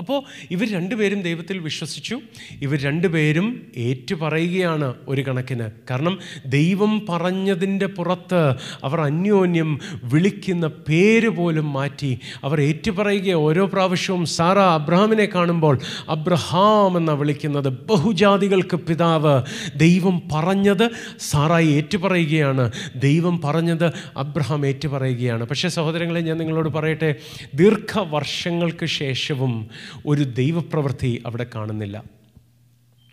അപ്പോൾ 0.01 0.23
ഇവർ 0.51 0.73
രണ്ടുപേരും 0.73 1.21
ദൈവത്തിൽ 1.21 1.57
വിശ്വസിച്ചു. 1.57 2.19
ഇവർ 2.61 2.81
രണ്ടുപേരും 2.81 3.67
ഏറ്റുപറയുകയാണ് 3.77 4.93
ഒരു 5.07 5.21
കണക്കിന്. 5.21 5.67
കാരണം 5.89 6.19
ദൈവം 6.45 7.05
പറഞ്ഞതിന്റെ 7.09 7.85
പുറത്ത് 7.85 8.55
അവർ 8.83 9.01
അന്യോന്യം 9.01 9.79
വിളിക്കുന്ന 10.03 10.67
പേര് 10.67 11.29
പോലും 11.29 11.73
മാറ്റി 11.73 12.19
അവർ 12.43 12.61
ഏറ്റുപറയുക 12.61 13.33
ഓരോ 13.33 13.65
പ്രാവശ്യവും 13.65 14.25
സാറ 14.25 14.57
അബ്രഹാമിനെ 14.57 15.25
കാണുമ്പോൾ 15.25 15.79
അബ്രഹാം 16.09 16.97
എന്നാണ് 16.97 17.19
വിളിക്കുന്നത്. 17.19 17.67
ബഹുജാതികൾക്ക് 17.67 18.77
പിതാവ് 18.77 19.41
ദൈവം 19.75 20.21
പറഞ്ഞത് 20.31 20.89
സാറായി 21.19 21.67
ഏറ്റുപറയുകയാണ്. 21.67 22.71
ദൈവം 22.95 23.41
പറഞ്ഞത് 23.41 23.91
അബ്രഹാം 24.17 24.65
ഏറ്റുപറയുകയാണ്. 24.65 25.45
പക്ഷേ 25.45 25.69
സഹോദരങ്ങളെ 25.69 26.19
ഞാൻ 26.19 26.37
നിങ്ങളോട് 26.37 26.69
പറയട്ടെ 26.69 27.15
ദീർഘവർഷങ്ങൾക്ക് 27.55 28.85
ശേഷവും 28.85 29.69
ഒരു 30.05 30.23
ദൈവപ്രവൃത്തി 30.23 31.23
അവിടെ 31.25 31.45
കാണുന്നില്ല. 31.55 32.03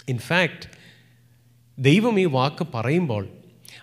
ഇൻഫാക്റ്റ് 0.08 0.70
ദൈവം 1.78 2.20
ഈ 2.20 2.24
വാക്ക് 2.24 2.66
പറയുമ്പോൾ 2.74 3.28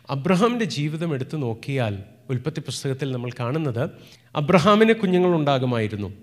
അബ്രഹാമിന്റെ 0.09 0.65
ജീവിതം 0.65 1.13
എടുത്തു 1.13 1.37
നോക്കിയാൽ 1.37 2.03
ഉൽപ്പത്തി 2.29 2.59
പുസ്തകത്തിൽ 2.59 3.11
നമ്മൾ 3.11 3.31
കാണുന്നത് 3.39 3.89
അബ്രഹാമിന് 4.35 4.93
കുഞ്ഞുങ്ങൾ 4.93 5.35
ഉണ്ടാകുമായിരുന്നു 5.35 6.13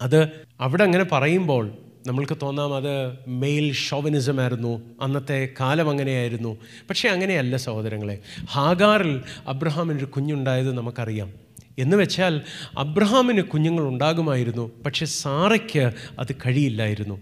അത് 0.00 0.30
അവിടെ 0.60 0.84
അങ്ങനെ 0.84 1.04
പറയുമ്പോൾ 1.04 1.72
നമ്മൾക്ക് 2.06 2.36
തോന്നാം 2.42 2.74
അത് 2.74 3.18
മെയിൽ 3.28 3.72
ഷോവനിസം 3.72 4.40
ആയിരുന്നു 4.40 4.82
അന്നത്തെ 5.02 5.48
കാലം 5.60 5.90
അങ്ങനെയായിരുന്നു. 5.90 6.58
പക്ഷേ 6.90 7.08
അങ്ങനെയല്ല 7.08 7.56
സഹോദരങ്ങളെ. 7.56 8.18
ഹാഗാറിൽ 8.44 9.22
അബ്രഹാമിനൊരു 9.46 10.04
കുഞ്ഞുണ്ടായത് 10.04 10.72
നമുക്കറിയാം. 10.72 11.49
എന്ന് 11.80 11.96
വെച്ചാൽ 11.96 12.40
അബ്രഹാമിന് 12.78 13.42
കുഞ്ഞുങ്ങൾ 13.42 13.88
ഉണ്ടാകുമായിരുന്നു 13.88 14.70
പക്ഷെ 14.86 15.06
സാറയ്ക്ക് 15.06 15.92
അത് 16.18 16.34
കഴിയില്ലായിരുന്നു. 16.46 17.20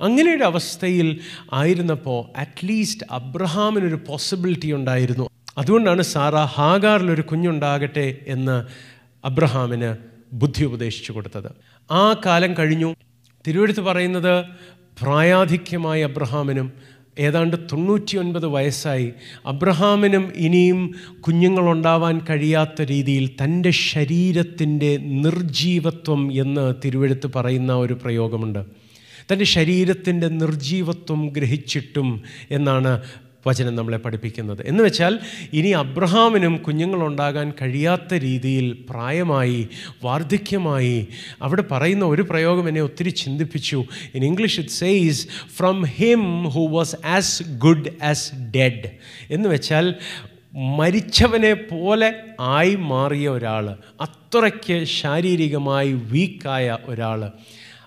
അങ്ങനെയൊരു 0.00 0.42
അവസ്ഥയിൽ 0.42 1.20
ആയിരുന്നപ്പോൾ 1.52 2.38
അറ്റ്ലീസ്റ്റ് 2.38 3.06
അബ്രഹാമിനൊരു 3.10 4.00
പോസിബിലിറ്റി 4.08 4.72
ഉണ്ടായിരുന്നു. 4.72 5.30
അതുകൊണ്ടാണ് 5.58 6.02
സാറ 6.02 6.34
ഹാഗാറിലൊരു 6.34 7.22
കുഞ്ഞുണ്ടാകട്ടെ 7.22 8.18
എന്ന് 8.26 8.64
അബ്രഹാമിന് 9.26 9.96
ബുദ്ധി 10.32 10.64
ഉപദേശിച്ചു 10.64 11.12
കൊടുത്തത്. 11.12 11.50
ആ 11.92 12.16
കാലം 12.26 12.54
കഴിഞ്ഞു. 12.58 12.94
തിരുവെടുത്ത് 13.46 13.80
പറയുന്നത് 13.80 14.44
പ്രായാധിക്യമായ 15.02 16.04
അബ്രഹാമിനും 16.04 16.72
ഏതാണ്ട് 17.18 17.56
തൊണ്ണൂറ്റി 17.72 18.16
ഒൻപത് 18.16 18.46
വയസ്സായി. 18.46 19.12
അബ്രഹാമിനും 19.46 20.32
ഇനിയും 20.36 20.94
കുഞ്ഞുങ്ങളുണ്ടാവാൻ 21.20 22.20
കഴിയാത്ത 22.30 22.82
രീതിയിൽ 22.82 23.30
തന്റെ 23.44 23.70
ശരീരത്തിന്റെ 23.70 24.96
നിർജീവത്വം 24.96 26.32
എന്ന് 26.32 26.74
തിരുവെടുത്ത് 26.84 27.30
പറയുന്ന 27.36 27.72
ഒരു 27.72 27.92
പ്രയോഗമുണ്ട്. 27.92 28.84
തന്റെ 29.32 29.44
ശരീരത്തിന്റെ 29.44 30.28
നിർജീവത്വം 30.28 31.26
ഗ്രഹിച്ചിട്ടും 31.26 32.22
എന്നാണ് 32.50 33.02
വചനം 33.46 33.76
നമ്മളെ 33.76 33.98
പഠിപ്പിക്കുന്നത്. 33.98 34.62
എന്ന് 34.66 34.84
വെച്ചാൽ 34.84 35.18
ഇനി 35.52 35.68
അബ്രഹാമിനും 35.68 36.56
കുഞ്ഞുങ്ങളുണ്ടാകാൻ 36.56 37.52
കഴിയാത്ത 37.62 38.14
രീതിയിൽ 38.14 38.86
പ്രായമായി 38.90 39.68
വാർദ്ധക്യമായി 40.04 41.06
അവിടെ 41.42 41.64
പറയുന്ന 41.70 42.04
ഒരു 42.04 42.22
പ്രയോഗം 42.22 42.68
എന്നെ 42.68 42.80
ഒത്തിരി 42.80 43.10
ചിന്തിപ്പിച്ചു. 43.10 43.84
In 44.14 44.24
English 44.24 44.60
it 44.60 44.70
says 44.70 45.26
from 45.56 45.84
him 45.84 46.44
who 46.48 46.60
was 46.60 46.96
as 47.04 47.42
good 47.42 48.04
as 48.04 48.34
dead 48.34 48.90
എന്ന് 49.30 49.48
വെച്ചാൽ 49.48 49.94
മരിച്ചവനെ 50.56 51.52
പോലെ 51.54 52.14
ആയി 52.40 52.74
മാറിയ 52.74 53.28
ഒരാൾ 53.28 53.76
അത്രയ്ക്ക് 54.00 54.84
ശാരീരികമായി 54.84 55.92
വീക്കായ 55.92 56.78
ഒരാൾ 56.84 57.30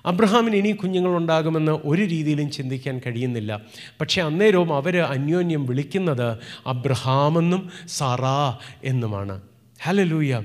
അബ്രഹാമിന് 0.07 0.55
ഇനി 0.55 0.71
കുഞ്ഞുങ്ങളുണ്ടാകുമെന്ന് 0.71 1.71
ഒരു 1.71 2.01
രീതിയിലും 2.01 2.51
ചിന്തിക്കാൻ 2.51 3.01
കഴിയുന്നില്ല. 3.07 3.61
പക്ഷേ 4.01 4.21
അന്നേരവും 4.21 4.73
അവർ 4.73 4.97
അന്യോന്യം 4.97 5.65
വിളിക്കുന്നത് 5.65 6.37
അബ്രഹാമെന്നും 6.67 7.69
സറാ 7.87 8.57
എന്നുമാണ്. 8.83 9.41
ഹലലൂയ 9.83 10.43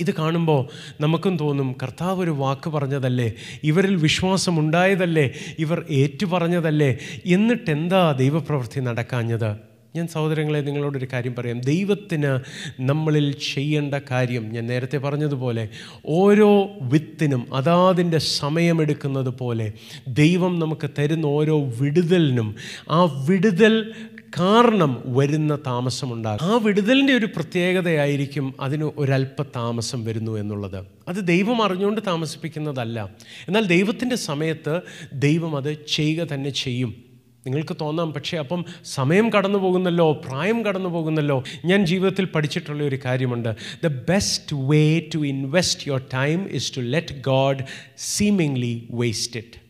ഇത് 0.00 0.14
കാണുമ്പോൾ 0.14 0.68
നമുക്കും 1.00 1.36
തോന്നും 1.36 1.76
കർത്താവ് 1.82 2.20
ഒരു 2.22 2.30
വാക്ക് 2.30 2.70
പറഞ്ഞതല്ലേ? 2.70 3.32
ഇവരിൽ 3.64 3.96
വിശ്വാസമുണ്ടായതല്ലേ? 3.96 5.34
ഇവർ 5.58 5.84
ഏറ്റുപറഞ്ഞതല്ലേ? 5.90 6.98
എന്നിട്ടെന്താ 7.26 8.12
ദൈവപ്രവൃത്തി 8.12 8.80
നടക്കാഞ്ഞത്? 8.80 9.75
ഞാൻ 9.96 10.08
സഹോദരങ്ങളെ 10.08 10.58
നിങ്ങളോടൊരു 10.58 11.08
കാര്യം 11.12 11.34
പറയാം. 11.34 11.60
ദൈവത്തിന് 11.60 12.38
നമ്മളിൽ 12.80 13.32
ചെയ്യേണ്ട 13.32 13.94
കാര്യം 14.10 14.52
ഞാൻ 14.52 14.66
നേരത്തെ 14.66 14.98
പറഞ്ഞതുപോലെ 14.98 15.68
ഓരോ 16.06 16.68
വിത്തിനും 16.82 17.54
അതാതിന്റെ 17.54 18.18
സമയമെടുക്കുന്നത് 18.18 19.28
പോലെ 19.28 19.72
ദൈവം 20.08 20.58
നമുക്ക് 20.58 20.90
തരുന്ന 20.98 21.26
ഓരോ 21.26 21.64
വിടുതലിനും 21.64 22.56
ആ 22.90 23.02
വിടുതൽ 23.02 23.94
കാരണം 24.40 25.02
വരുന്ന 25.06 25.56
താമസമുണ്ടാകും 25.56 26.44
ആ 26.44 26.60
വിടുതലിന്റെ 26.62 27.12
ഒരു 27.12 27.26
പ്രത്യേകതയായിരിക്കും 27.26 28.54
അതിന് 28.60 28.84
ഒരല്പ 28.84 29.42
താമസം 29.42 30.04
വരുന്നു 30.04 30.38
എന്നുള്ളത്. 30.38 30.84
അത് 31.08 31.26
ദൈവം 31.26 31.62
അറിഞ്ഞുകൊണ്ട് 31.62 32.00
താമസിപ്പിക്കുന്നതല്ല. 32.06 33.10
എന്നാൽ 33.48 33.64
ദൈവത്തിന്റെ 33.64 34.16
സമയത്ത് 34.16 34.80
ദൈവം 35.12 35.56
അത് 35.56 35.86
ചെയ്യുക 35.86 36.26
തന്നെ 36.26 36.50
ചെയ്യും. 36.50 37.05
നിങ്ങൾക്ക് 37.46 37.76
തോന്നാം 37.80 38.12
പക്ഷേ 38.12 38.36
അപ്പം 38.36 38.64
സമയം 38.84 39.32
കടന്നു 39.32 39.58
പോകുന്നല്ലോ 39.58 40.12
പ്രായം 40.12 40.64
കടന്നു 40.64 40.88
പോകുന്നല്ലോ 40.88 41.44
ഞാൻ 41.64 41.86
ജീവിതത്തിൽ 41.86 42.24
പഠിച്ചിട്ടുള്ള 42.24 42.82
ഒരു 42.82 42.98
കാര്യമുണ്ട്. 43.04 43.56
The 43.84 43.86
best 43.86 44.56
way 44.56 45.00
to 45.14 45.26
invest 45.26 45.88
your 45.88 46.02
time 46.14 46.50
is 46.50 46.76
to 46.76 46.80
let 46.80 47.20
God 47.20 47.58
seemingly 47.98 48.88
waste 48.90 49.36
it 49.36 49.66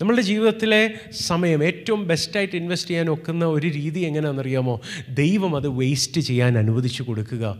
നമ്മളുടെ 0.00 0.22
ജീവിതത്തിലെ 0.22 0.94
സമയം 1.20 1.64
ഏറ്റവും 1.64 2.06
ബെസ്റ്റായിട്ട് 2.06 2.56
ഇൻവെസ്റ്റ് 2.56 2.90
ചെയ്യാൻ 2.90 3.10
ഒക്കുന്ന 3.10 3.44
ഒരു 3.44 3.68
രീതി 3.68 4.00
എങ്ങനെയാണെന്നറിയാമോ? 4.00 4.80
ദൈവം 5.08 5.56
അത് 5.56 5.68
വേസ്റ്റ് 5.68 6.20
ചെയ്യാൻ 6.20 6.58
അനുവദിച്ചു 6.58 7.02
കൊടുക്കുക. 7.02 7.58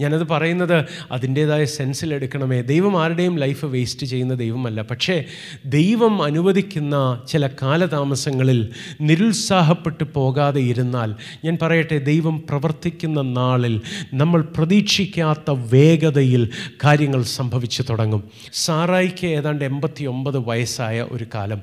ഞാനത് 0.00 0.28
പറയുന്നത് 0.28 0.84
അതിന്റേതായ 1.12 1.64
സെൻസിലെടുക്കണമേ 1.64 2.60
ദൈവം 2.60 3.04
ആരുടെയും 3.04 3.38
ലൈഫ് 3.38 3.64
വേസ്റ്റ് 3.64 4.06
ചെയ്യുന്ന 4.06 4.34
ദൈവമല്ല. 4.34 4.82
പക്ഷേ 4.82 5.24
ദൈവം 5.66 6.22
അനുവദിക്കുന്ന 6.22 7.22
ചില 7.28 7.46
കാലതാമസങ്ങളിൽ 7.46 8.68
നിരുത്സാഹപ്പെട്ടു 9.00 10.04
പോകാതെ 10.04 10.60
ഇരുന്നാൽ 10.60 11.14
ഞാൻ 11.44 11.58
പറയട്ടെ 11.62 11.98
ദൈവം 11.98 12.42
പ്രവർത്തിക്കുന്ന 12.48 13.20
നാളിൽ 13.20 13.80
നമ്മൾ 14.14 14.42
പ്രതീക്ഷിക്കാത്ത 14.42 15.50
വേഗതയിൽ 15.50 16.50
കാര്യങ്ങൾ 16.84 17.22
സംഭവിച്ചു 17.22 17.82
തുടങ്ങും. 17.82 18.30
സാറായിക്ക് 18.52 19.26
ഏതാണ്ട് 19.26 19.64
എൺപത്തി 19.64 20.04
ഒമ്പത് 20.04 20.38
വയസ്സായ 20.38 21.06
ഒരു 21.10 21.26
കാലം. 21.34 21.62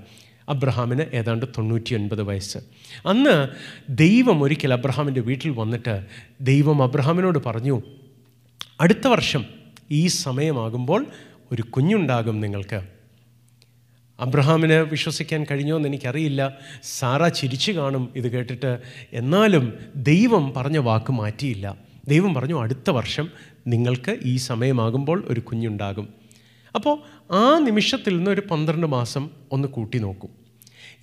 അബ്രഹാമിന് 0.50 1.04
ഏതാണ്ട് 1.14 1.46
തൊണ്ണൂറ്റി 1.46 1.96
ഒൻപത് 1.96 2.22
വയസ്സ്. 2.22 2.58
അന്ന് 3.08 3.48
ദൈവം 3.90 4.44
ഒരിക്കൽ 4.44 4.74
അബ്രഹാമിന്റെ 4.74 5.22
വീട്ടിൽ 5.22 5.50
വന്നിട്ട് 5.50 6.02
ദൈവം 6.42 6.84
അബ്രഹാമിനോട് 6.84 7.40
പറഞ്ഞു 7.46 7.82
അടുത്ത 8.80 9.08
വർഷം 9.08 9.46
ഈ 9.92 10.08
സമയമാകുമ്പോൾ 10.08 11.06
ഒരു 11.52 11.62
കുഞ്ഞുണ്ടാകും 11.62 12.42
നിങ്ങൾക്ക്. 12.42 12.88
അബ്രഹാമിന് 14.20 14.74
വിശ്വസിക്കാൻ 14.74 15.46
കഴിഞ്ഞോ 15.52 15.76
എന്ന് 15.76 15.90
എനിക്കറിയില്ല. 15.90 16.58
സാറ 16.84 17.28
ചിരിച്ചു 17.28 17.72
കാണും 17.72 18.14
ഇത് 18.16 18.32
കേട്ടിട്ട്. 18.32 18.82
എന്നാലും 19.14 19.74
ദൈവം 19.96 20.54
പറഞ്ഞ 20.58 20.78
വാക്ക് 20.78 21.12
മാറ്റിയില്ല. 21.12 21.78
ദൈവം 22.08 22.34
പറഞ്ഞു 22.34 22.62
അടുത്ത 22.62 22.90
വർഷം 22.90 23.30
നിങ്ങൾക്ക് 23.68 24.18
ഈ 24.24 24.38
സമയമാകുമ്പോൾ 24.38 25.26
ഒരു 25.28 25.40
കുഞ്ഞുണ്ടാകും. 25.40 26.14
അപ്പോൾ 26.76 27.00
ആ 27.32 27.60
നിമിഷത്തിൽ 27.60 28.18
നിന്ന് 28.18 28.32
ഒരു 28.32 28.42
പന്ത്രണ്ട് 28.52 28.88
മാസം 28.88 29.30
ഒന്ന് 29.52 29.68
കൂട്ടി 29.68 29.98
നോക്കും. 29.98 30.30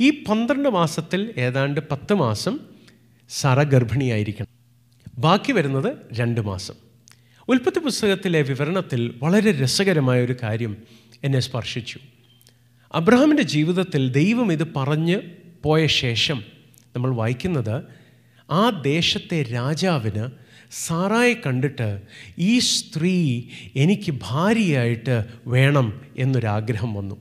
ഈ 0.00 0.24
പന്ത്രണ്ട് 0.24 0.68
മാസത്തിൽ 0.68 1.34
ഏതാണ്ട് 1.36 1.80
പത്ത് 1.90 2.14
മാസം 2.14 2.60
സാറ 3.28 3.62
ഗർഭിണിയായിരിക്കണം. 3.62 4.48
ബാക്കി 5.18 5.52
വരുന്നത് 5.52 5.96
രണ്ട് 6.12 6.40
മാസം. 6.40 6.87
ഉൽപ്പത്തി 7.48 7.78
പുസ്തകത്തിലെ 7.78 8.42
വിവരണത്തിൽ 8.42 9.14
വളരെ 9.22 9.52
രസകരമായ 9.52 10.24
ഒരു 10.24 10.34
കാര്യം 10.42 10.76
എന്നെ 11.24 11.40
സ്പർശിച്ചു. 11.40 11.98
അബ്രഹാമിന്റെ 12.94 13.42
ജീവിതത്തിൽ 13.42 14.10
ദൈവം 14.10 14.52
ഇത് 14.52 14.74
പറഞ്ഞ് 14.76 15.20
പോയ 15.62 15.86
ശേഷം 15.86 16.44
നമ്മൾ 16.96 17.14
വായിക്കുന്നത് 17.14 17.82
ആ 18.50 18.82
ദേശത്തെ 18.84 19.42
രാജാവിന് 19.42 20.28
സാറായെ 20.70 21.34
കണ്ടിട്ട് 21.34 22.00
ഈ 22.38 22.58
സ്ത്രീ 22.58 23.42
എനിക്ക് 23.76 24.14
ഭാര്യയായിട്ട് 24.22 25.24
വേണം 25.46 26.00
എന്നൊരാഗ്രഹം 26.18 26.94
വന്നു. 26.94 27.16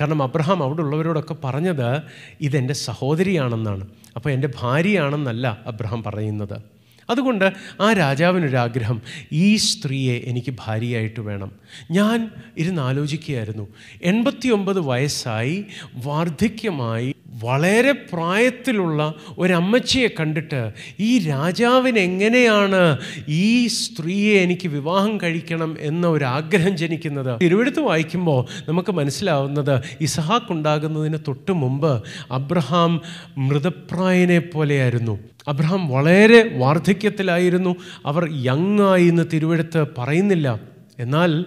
കാരണം 0.00 0.22
അബ്രഹാം 0.22 0.62
അവിടെ 0.62 0.80
ഉള്ളവരോടൊക്കെ 0.80 1.36
പറഞ്ഞത് 1.44 2.00
ഇതെന്റെ 2.40 2.74
സഹോദരിയാണെന്നാണ്. 2.74 3.88
അപ്പോൾ 4.16 4.30
എന്റെ 4.30 4.48
ഭാര്യയാണെന്നല്ല 4.60 5.62
അബ്രഹാം 5.66 6.02
പറയുന്നത്. 6.02 6.77
അതുകൊണ്ട് 7.10 7.52
ആ 7.80 7.92
രാജാവിനൊരാഗ്രഹം 7.92 9.02
ഈ 9.32 9.56
സ്ത്രീയെ 9.56 10.20
എനിക്ക് 10.24 10.54
ഭാര്യയായിട്ട് 10.66 11.20
വേണം. 11.20 11.52
ഞാൻ 11.90 12.30
ഇരുന്ന് 12.58 12.82
ആലോചിക്കുകയായിരുന്നു. 12.82 13.68
എൺപത്തിയൊമ്പത് 14.02 14.80
വയസ്സായി 14.80 15.64
വാർദ്ധക്യമായി 15.94 17.14
വളരെ 17.42 17.92
പ്രായത്തിലുള്ള 17.92 19.14
ഒരമ്മച്ചിയെ 19.38 20.08
കണ്ടിട്ട് 20.20 20.72
ഈ 21.00 21.18
രാജാവിന് 21.18 21.98
എങ്ങനെയാണ് 21.98 22.98
ഈ 23.28 23.66
സ്ത്രീയെ 23.66 24.40
എനിക്ക് 24.40 24.68
വിവാഹം 24.68 25.20
കഴിക്കണം 25.22 25.76
എന്ന 25.80 26.06
ഒരു 26.06 26.24
ആഗ്രഹം 26.24 26.76
ജനിക്കുന്നത്? 26.76 27.40
തിരുവെടുത്ത് 27.42 27.80
വായിക്കുമ്പോൾ 27.80 28.46
നമുക്ക് 28.68 28.92
മനസ്സിലാവുന്നത് 28.92 29.82
ഇസഹാക്ക് 30.00 30.52
ഉണ്ടാകുന്നതിന് 30.52 31.18
തൊട്ട് 31.28 31.52
മുമ്പ് 31.52 32.02
അബ്രഹാം 32.30 33.00
മൃതപ്രായനെ 33.38 34.38
പോലെയായിരുന്നു. 34.38 35.18
അബ്രഹാം 35.48 35.88
വളരെ 35.88 36.58
വാർദ്ധക്യത്തിലായിരുന്നു. 36.58 37.76
അവർ 38.06 38.28
യങ്ങായി 38.32 39.06
എന്ന് 39.06 39.24
തിരുവെടുത്ത് 39.32 39.86
പറയുന്നില്ല. 39.98 40.60
എന്നാൽ 40.98 41.44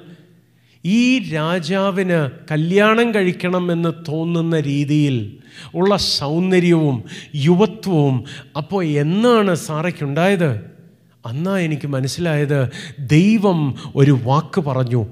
ഈ 0.85 1.33
രാജാവിന് 1.33 2.29
കല്യാണം 2.51 3.15
കഴിക്കണമെന്ന് 3.15 3.93
തോന്നുന്ന 4.07 4.59
രീതിയിൽ 4.59 5.37
ഉള്ള 5.75 5.97
സൗന്ദര്യവും 5.97 7.03
യുവത്വവും 7.35 8.23
അപ്പോൾ 8.57 8.85
എന്നാണ് 8.85 9.55
സാറയ്ക്കുണ്ടായത്? 9.55 10.71
അന്നാ 11.25 11.57
എനിക്ക് 11.57 11.87
മനസ്സിലായത് 11.87 12.69
ദൈവം 12.99 13.75
ഒരു 13.95 14.19
വാക്ക് 14.23 14.61
പറഞ്ഞു. 14.61 15.05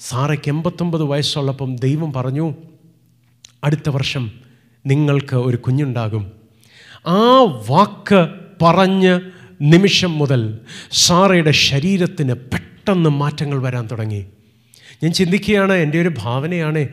സാറയ്ക്ക് 0.00 0.50
എൺപത്തൊമ്പത് 0.50 1.02
വയസ്സുള്ളപ്പം 1.02 1.76
ദൈവം 1.76 2.12
പറഞ്ഞു 2.12 2.54
അടുത്ത 3.64 3.88
വർഷം 3.88 4.30
നിങ്ങൾക്ക് 4.86 5.36
ഒരു 5.36 5.56
കുഞ്ഞുണ്ടാകും. 5.56 6.43
ആ 7.06 7.42
വാക്ക് 7.70 8.28
പറഞ്ഞ് 8.62 9.20
നിമിഷം 9.62 10.18
മുതൽ 10.18 10.58
സാറയുടെ 10.92 11.50
ശരീരത്തിന് 11.50 12.34
പെട്ടെന്ന് 12.34 13.10
മാറ്റങ്ങൾ 13.10 13.62
വരാൻ 13.62 13.88
തുടങ്ങി. 13.92 14.26
ഞാൻ 15.02 15.12
ചിന്തിക്കുകയാണ് 15.12 15.72
എന്റെ 15.72 16.00
ഒരു 16.00 16.10
ഭാവനയാണ്. 16.18 16.88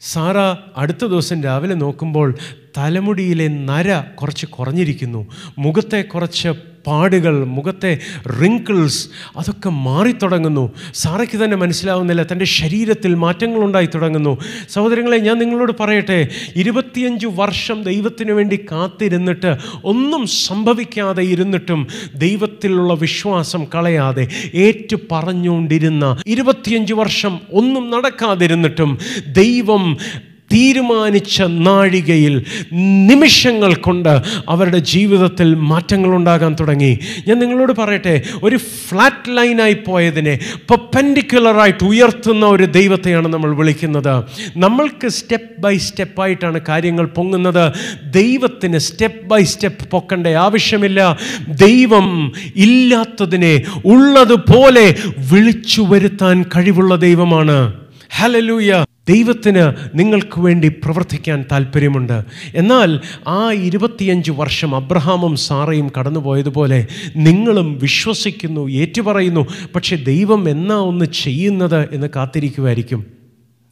സാറ 0.00 0.38
അടുത്ത 0.76 1.04
ദിവസം 1.04 1.42
രാവിലെ 1.42 1.74
നോക്കുമ്പോൾ 1.74 2.38
തലമുടിയിലെ 2.78 3.48
നര 3.48 4.00
കുറച്ച് 4.00 4.46
കുറഞ്ഞിരിക്കുന്നു. 4.46 5.26
മുഖത്തെ 5.58 6.02
കുറച്ച് 6.02 6.48
പാടുകൾ 6.86 7.44
മുഖത്തെ 7.44 7.98
റിങ്കിൾസ് 8.40 9.08
അതൊക്കെ 9.36 9.68
മാറിത്തുടങ്ങുന്നു. 9.68 10.70
സാറയ്ക്ക് 10.94 11.44
തന്നെ 11.44 11.56
മനസ്സിലാവുന്നില്ല 11.56 12.26
തന്റെ 12.32 12.44
ശരീരത്തിൽ 12.44 13.14
മാറ്റങ്ങളുണ്ടായി 13.14 13.86
തുടങ്ങുന്നു. 13.86 14.38
സഹോദരങ്ങളെ 14.68 15.18
ഞാൻ 15.18 15.38
നിങ്ങളോട് 15.38 15.72
പറയട്ടെ 15.80 16.28
ഇരുപത്തിയഞ്ച് 16.56 17.26
വർഷം 17.26 17.82
ദൈവത്തിന് 17.82 18.32
വേണ്ടി 18.32 18.56
കാത്തിരുന്നിട്ട് 18.56 19.56
ഒന്നും 19.84 20.26
സംഭവിക്കാതെ 20.26 21.22
ഇരുന്നിട്ടും 21.22 21.86
ദൈവത്തിലുള്ള 22.14 22.94
വിശ്വാസം 22.94 23.64
കളയാതെ 23.74 24.28
ഏറ്റു 24.54 24.96
പറഞ്ഞുകൊണ്ടിരുന്ന 25.12 26.16
ഇരുപത്തിയഞ്ച് 26.26 26.94
വർഷം 26.94 27.40
ഒന്നും 27.52 27.90
നടക്കാതിരുന്നിട്ടും 27.90 28.98
ദൈവം 29.32 29.98
തീരുമാനിച്ച 30.54 31.42
നാഴികയിൽ 31.42 32.44
നിമിഷങ്ങൾ 33.06 33.74
കൊണ്ട് 33.74 34.22
അവരുടെ 34.48 34.78
ജീവിതത്തിൽ 34.78 35.54
മാറ്റങ്ങൾ 35.54 36.16
ഉണ്ടാകാൻ 36.16 36.56
തുടങ്ങി. 36.60 36.98
ഞാൻ 37.28 37.38
നിങ്ങളോട് 37.38 37.72
പറയട്ടെ 37.72 38.22
ഒരു 38.42 38.56
ഫ്ലാറ്റ് 38.56 39.36
ലൈനായി 39.36 39.76
പോയതിനെ 39.86 40.38
പെൻഡിക്കുലറായിട്ട് 40.94 41.84
ഉയർത്തുന്ന 41.84 42.46
ഒരു 42.46 42.64
ദൈവത്തെയാണ് 42.64 43.28
നമ്മൾ 43.28 43.54
വിളിക്കുന്നത്. 43.54 44.24
നമ്മൾക്ക് 44.56 45.08
സ്റ്റെപ്പ് 45.08 45.60
ബൈ 45.60 45.76
സ്റ്റെപ്പായിട്ടാണ് 45.76 46.60
കാര്യങ്ങൾ 46.68 47.06
പൊങ്ങുന്നത്. 47.06 47.72
ദൈവത്തിന് 48.10 48.78
സ്റ്റെപ്പ് 48.78 49.26
ബൈ 49.26 49.42
സ്റ്റെപ്പ് 49.42 49.88
പൊക്കേണ്ട 49.90 50.26
ആവശ്യമില്ല. 50.26 51.18
ദൈവം 51.48 52.32
ഇല്ലാത്തതിനെ 52.56 53.62
ഉള്ളതുപോലെ 53.84 54.96
വിളിച്ചു 55.32 55.82
വരുത്താൻ 55.82 56.42
കഴിവുള്ള 56.42 56.96
ദൈവമാണ്. 56.96 57.83
ഹലലൂയ 58.10 58.84
ദൈവത്തിന് 59.08 59.72
നിങ്ങൾക്ക് 59.94 60.40
വേണ്ടി 60.40 60.68
പ്രവർത്തിക്കാൻ 60.68 61.44
താല്പര്യമുണ്ട്. 61.52 62.24
എന്നാൽ 62.54 63.00
ആ 63.28 63.52
ഇരുപത്തിയഞ്ച് 63.52 64.30
വർഷം 64.30 64.76
അബ്രഹാമും 64.76 65.36
സാറയും 65.36 65.92
കടന്നുപോയതുപോലെ 65.98 66.86
നിങ്ങളും 67.16 67.78
വിശ്വസിക്കുന്നു 67.78 68.68
ഏറ്റുപറയുന്നു. 68.68 69.46
പക്ഷേ 69.74 69.96
ദൈവം 69.96 70.48
എന്നാ 70.48 70.76
ഒന്ന് 70.76 71.04
ചെയ്യുന്നത് 71.04 71.94
എന്ന് 71.94 72.06
കാത്തിരിക്കുമായിരിക്കും 72.16 73.06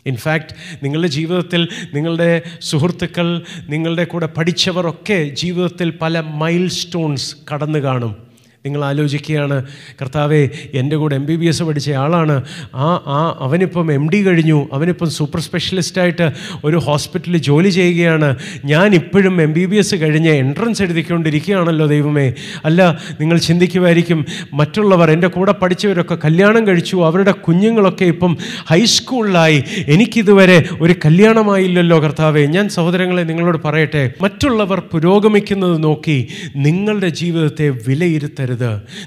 ഇൻഫാക്റ്റ് 0.06 0.84
നിങ്ങളുടെ 0.84 1.08
ജീവിതത്തിൽ 1.08 1.68
നിങ്ങളുടെ 1.94 2.42
സുഹൃത്തുക്കൾ 2.62 3.42
നിങ്ങളുടെ 3.68 4.04
കൂടെ 4.04 4.26
പഠിച്ചവരൊക്കെ 4.26 5.24
ജീവിതത്തിൽ 5.24 5.90
പല 5.90 6.20
മൈൽ 6.20 6.68
സ്റ്റോൺസ് 6.68 7.36
കടന്നു 7.52 7.78
കാണും. 7.78 8.31
നിങ്ങൾ 8.66 8.84
ആലോചിക്കുകയാണ് 8.84 9.64
കർത്താവെ 10.02 10.48
എന്റെ 10.74 10.96
കൂടെ 10.96 11.14
എം 11.14 11.26
ബി 11.26 11.36
ബി 11.36 11.46
എസ് 11.46 11.62
പഠിച്ച 11.62 11.90
ആളാണ്. 11.90 12.42
ആ 12.74 12.88
ആ 13.06 13.36
അവനിപ്പം 13.40 13.92
എം 13.92 14.10
ഡി 14.10 14.26
കഴിഞ്ഞു. 14.26 14.68
അവനിപ്പം 14.72 15.10
സൂപ്പർ 15.10 15.40
സ്പെഷ്യലിസ്റ്റായിട്ട് 15.40 16.30
ഒരു 16.64 16.76
ഹോസ്പിറ്റലിൽ 16.76 17.38
ജോലി 17.38 17.68
ചെയ്യുകയാണ്. 17.68 18.36
ഞാൻ 18.64 18.94
ഇപ്പോഴും 18.94 19.42
എം 19.42 19.52
ബി 19.52 19.66
ബി 19.66 19.76
എസ് 19.76 19.94
കഴിഞ്ഞ് 19.94 20.28
എൻട്രൻസ് 20.28 20.82
എഴുതിക്കൊണ്ടിരിക്കുകയാണല്ലോ 20.82 21.86
ദൈവമേ. 21.86 22.34
അല്ല 22.64 23.00
നിങ്ങൾ 23.20 23.38
ചിന്തിക്കുമായിരിക്കും 23.38 24.26
മറ്റുള്ളവർ 24.52 25.10
എന്റെ 25.10 25.28
കൂടെ 25.28 25.52
പഠിച്ചവരൊക്കെ 25.52 26.18
കല്യാണം 26.24 26.66
കഴിച്ചു. 26.66 26.96
അവരുടെ 26.96 27.32
കുഞ്ഞുങ്ങളൊക്കെ 27.32 28.04
ഇപ്പം 28.04 28.38
ഹൈസ്കൂളിലായി 28.66 29.64
എനിക്കിതുവരെ 29.88 30.68
ഒരു 30.80 30.94
കല്യാണമായില്ലല്ലോ 31.04 31.98
കർത്താവെ. 31.98 32.46
ഞാൻ 32.46 32.68
സഹോദരങ്ങളെ 32.68 33.22
നിങ്ങളോട് 33.22 33.58
പറയട്ടെ. 33.64 34.12
മറ്റുള്ളവർ 34.20 34.82
പുരോഗമിക്കുന്നത് 34.92 35.84
നോക്കി 35.84 36.28
നിങ്ങളുടെ 36.56 37.08
ജീവിതത്തെ 37.08 37.68
വിലയിരുത്തരുത്. 37.68 38.51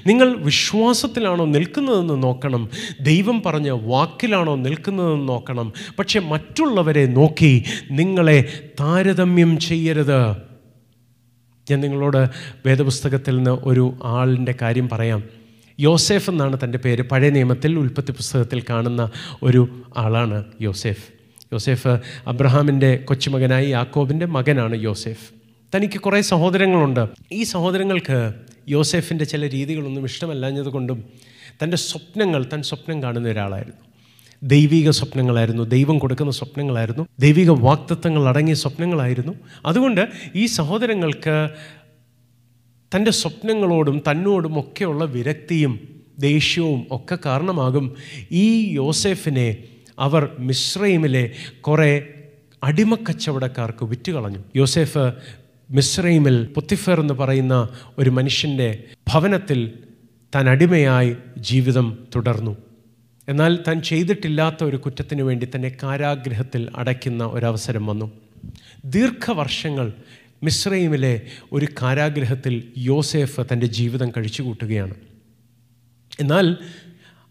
നിങ്ങൾ 0.06 0.36
വിശ്വാസത്തിലാണോ 0.36 1.44
നിൽക്കുന്നതെന്ന് 1.44 2.22
നോക്കണം. 2.22 2.70
ദൈവം 3.00 3.42
പറഞ്ഞ 3.46 3.70
വാക്കിലാണോ 3.70 4.56
നിൽക്കുന്നതെന്ന് 4.56 5.28
നോക്കണം. 5.28 5.72
പക്ഷെ 5.98 6.20
മറ്റുള്ളവരെ 6.20 7.06
നോക്കി 7.06 7.64
നിങ്ങളെ 7.90 8.44
താരതമ്യം 8.80 9.58
ചെയ്യരുത്. 9.58 10.46
ഞാൻ 11.70 11.80
നിങ്ങളോട് 11.80 12.28
വേദപുസ്തകത്തിൽ 12.66 13.36
നിന്ന് 13.36 13.50
ഒരു 13.50 13.94
ആളിന്റെ 14.04 14.54
കാര്യം 14.62 14.88
പറയാം. 14.88 15.22
യോസേഫ് 15.80 16.30
എന്നാണ് 16.30 16.58
തന്റെ 16.64 16.78
പേര്. 16.78 17.02
പഴയ 17.02 17.30
നിയമത്തിൽ 17.30 17.78
ഉൽപ്പത്തി 17.78 18.12
പുസ്തകത്തിൽ 18.12 18.62
കാണുന്ന 18.70 19.10
ഒരു 19.42 19.82
ആളാണ് 19.96 20.44
യോസേഫ്. 20.60 21.04
യോസേഫ് 21.52 21.88
അബ്രഹാമിന്റെ 22.26 22.96
കൊച്ചുമകനായി 22.96 23.68
യാക്കോബിന്റെ 23.68 24.26
മകനാണ് 24.26 24.76
യോസേഫ്. 24.76 25.36
തനിക്ക് 25.76 26.00
കുറേ 26.00 26.20
സഹോദരങ്ങളുണ്ട്. 26.20 27.06
ഈ 27.32 27.42
സഹോദരങ്ങൾക്ക് 27.42 28.32
യോസേഫിന്റെ 28.68 29.24
ചില 29.24 29.50
രീതികളൊന്നും 29.50 30.04
ഇഷ്ടമല്ലാഞ്ഞതുകൊണ്ടും 30.04 31.04
തന്റെ 31.62 31.76
സ്വപ്നങ്ങൾ 31.76 32.46
തൻ 32.52 32.62
സ്വപ്നം 32.62 33.02
കാണുന്ന 33.02 33.28
ഒരാളായിരുന്നു. 33.28 33.80
ദൈവിക 34.42 34.90
സ്വപ്നങ്ങളായിരുന്നു 34.90 35.62
ദൈവം 35.62 35.98
കൊടുക്കുന്ന 35.98 36.32
സ്വപ്നങ്ങളായിരുന്നു 36.32 37.06
ദൈവിക 37.20 37.50
വാക്തത്വങ്ങൾ 37.50 38.28
അടങ്ങിയ 38.28 38.54
സ്വപ്നങ്ങളായിരുന്നു. 38.54 39.32
അതുകൊണ്ട് 39.66 40.08
ഈ 40.34 40.46
സഹോദരങ്ങൾക്ക് 40.46 41.48
തന്റെ 42.94 43.10
സ്വപ്നങ്ങളോടും 43.10 44.02
തന്നോടും 44.10 44.60
ഒക്കെയുള്ള 44.60 45.04
വിരക്തിയും 45.04 46.02
ദേഷ്യവും 46.18 46.86
ഒക്കെ 46.90 47.18
കാരണമാകും 47.26 47.94
ഈ 48.32 48.74
യോസെഫിനെ 48.74 49.58
അവർ 49.98 50.36
മിശ്രൈമിലെ 50.38 51.30
കുറേ 51.60 52.04
അടിമക്കച്ചവടക്കാർക്ക് 52.64 53.84
വിറ്റുകളഞ്ഞു. 53.84 54.38
യോസേഫ് 54.56 55.12
മിസ്രൈമിൽ 55.70 56.46
പൊത്തിഫർ 56.46 57.00
എന്ന് 57.00 57.14
പറയുന്ന 57.14 57.68
ഒരു 57.98 58.10
മനുഷ്യന്റെ 58.10 58.84
ഭവനത്തിൽ 59.14 59.72
താൻ 60.34 60.48
അടിമയായി 60.48 61.16
ജീവിതം 61.38 62.08
തുടർന്നു. 62.14 62.56
എന്നാൽ 63.28 63.58
താൻ 63.68 63.82
ചെയ്തിട്ടില്ലാത്ത 63.82 64.64
ഒരു 64.64 64.76
കുറ്റത്തിന് 64.76 65.22
വേണ്ടി 65.22 65.48
തന്നെ 65.54 65.76
കാരാഗ്രഹത്തിൽ 65.82 66.70
അടയ്ക്കുന്ന 66.76 67.24
ഒരവസരം 67.24 67.86
വന്നു. 67.86 68.12
ദീർഘവർഷങ്ങൾ 68.84 69.92
മിസ്രൈമിലെ 70.42 71.22
ഒരു 71.52 71.66
കാരാഗ്രഹത്തിൽ 71.82 72.72
യോസേഫ് 72.78 73.40
തന്റെ 73.52 73.66
ജീവിതം 73.66 74.10
കഴിച്ചു 74.10 74.42
കൂട്ടുകയാണ് 74.42 74.94
എന്നാൽ 76.20 76.56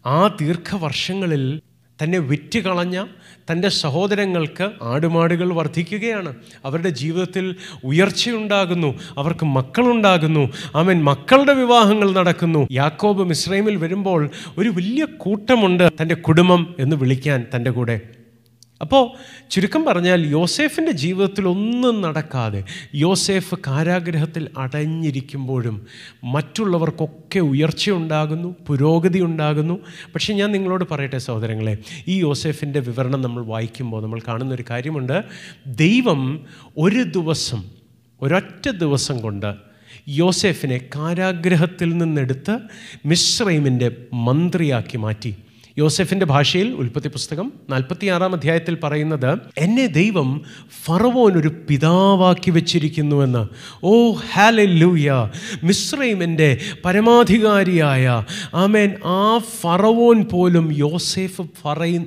ആ 0.06 0.36
ദീർഘവർഷങ്ങളിൽ 0.40 1.60
തന്നെ 2.02 2.18
വിറ്റ് 2.18 2.58
കളഞ്ഞ 2.58 3.04
തന്റെ 3.50 3.68
സഹോദരങ്ങൾക്ക് 3.68 4.70
ആടുമാടുകൾ 4.82 5.52
വർദ്ധിക്കുകയാണ്. 5.52 6.34
അവരുടെ 6.64 6.88
ജീവിതത്തിൽ 6.88 7.56
ഉയർച്ചയുണ്ടാകുന്നു. 7.84 8.98
അവർക്ക് 9.18 9.44
മക്കളുണ്ടാകുന്നു. 9.44 10.52
അവൻ 10.74 11.04
മക്കളുടെ 11.04 11.52
വിവാഹങ്ങൾ 11.52 12.12
നടക്കുന്നു. 12.12 12.68
യാക്കോബ് 12.72 13.24
മിസ്രൈമിൽ 13.24 13.76
വരുമ്പോൾ 13.76 14.30
ഒരു 14.58 14.68
വലിയ 14.68 15.04
കൂട്ടമുണ്ട് 15.04 15.88
തന്റെ 16.02 16.14
കുടുംബം 16.14 16.74
എന്ന് 16.78 16.96
വിളിക്കാൻ 16.96 17.46
തന്റെ 17.56 17.70
കൂടെ. 17.70 18.15
അപ്പോൾ 18.80 19.04
ചുരുക്കം 19.50 19.84
പറഞ്ഞാൽ 19.84 20.26
യോസേഫിന്റെ 20.26 20.92
ജീവിതത്തിൽ 20.92 21.48
ഒന്നും 21.48 22.00
നടക്കാതെ 22.00 22.64
യോസേഫ് 22.94 23.54
കാരാഗ്രഹത്തിൽ 23.66 24.48
അടഞ്ഞിരിക്കുമ്പോഴും 24.56 25.86
മറ്റുള്ളവർക്കൊക്കെ 26.24 27.38
ഉയർച്ചയുണ്ടാകുന്നു 27.38 28.56
പുരോഗതി 28.66 29.18
ഉണ്ടാകുന്നു 29.18 29.80
പക്ഷേ 30.14 30.34
ഞാൻ 30.34 30.52
നിങ്ങളോട് 30.52 30.84
പറയട്ടെ 30.90 31.18
സഹോദരങ്ങളെ 31.18 31.78
ഈ 32.08 32.20
യോസേഫിന്റെ 32.20 32.80
വിവരണം 32.80 33.22
നമ്മൾ 33.22 33.44
വായിക്കുമ്പോൾ 33.44 34.02
നമ്മൾ 34.02 34.20
കാണുന്ന 34.28 34.54
ഒരു 34.54 34.64
കാര്യമുണ്ട്. 34.70 35.24
ദൈവം 35.66 36.46
ഒരു 36.78 37.02
ദിവസം 37.02 37.62
ഒരൊറ്റ 38.22 38.68
ദിവസം 38.68 39.20
കൊണ്ട് 39.20 39.54
യോസേഫിനെ 40.08 40.78
കാരാഗ്രഹത്തിൽ 40.96 41.98
നിന്നെടുത്ത് 41.98 42.58
മിശ്രൈമിന്റെ 43.06 43.96
മന്ത്രിയാക്കി 44.12 44.96
മാറ്റി. 44.96 45.34
യോസെഫിന്റെ 45.78 46.26
ഭാഷയിൽ 46.26 46.74
ഉൽപ്പത്തി 46.74 47.08
പുസ്തകം 47.08 47.52
നാൽപ്പത്തിയാറാം 47.70 48.32
അധ്യായത്തിൽ 48.32 48.78
പറയുന്നത് 48.84 49.38
എന്നെ 49.58 49.86
ദൈവം 49.86 50.42
ഫറവോൻ 50.84 51.38
ഒരു 51.38 51.50
പിതാവാക്കി 51.68 52.50
വെച്ചിരിക്കുന്നുവെന്ന് 52.50 53.46
ഓ 53.84 54.12
ഹാലെ 54.32 54.64
ലൂയ 54.64 55.28
മിശ്രൈമിന്റെ 55.64 56.58
പരമാധികാരിയായ. 56.84 58.24
ആമേൻ. 58.54 58.94
ആ 59.04 59.38
ഫറവോൻ 59.60 60.22
പോലും 60.22 60.72
യോസെഫ് 60.76 61.42
പറയ 61.64 61.98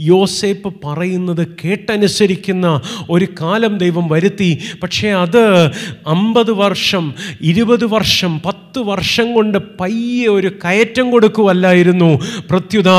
യോസേപ്പ് 0.00 0.74
പറയുന്നത് 0.84 1.46
കേട്ടനുസരിക്കുന്ന 1.64 2.80
ഒരു 3.10 3.28
കാലം 3.40 3.78
ദൈവം 3.78 4.08
വരുത്തി. 4.08 4.58
പക്ഷേ 4.82 5.08
അത് 5.08 5.70
അമ്പത് 6.06 6.52
വർഷം 6.52 7.14
ഇരുപത് 7.40 7.84
വർഷം 7.84 8.40
പത്ത് 8.46 8.78
വർഷം 8.78 9.34
കൊണ്ട് 9.34 9.58
പയ്യെ 9.80 10.26
ഒരു 10.26 10.48
കയറ്റം 10.48 11.10
കൊടുക്കുവല്ലായിരുന്നു. 11.10 12.20
പ്രത്യുത 12.50 12.90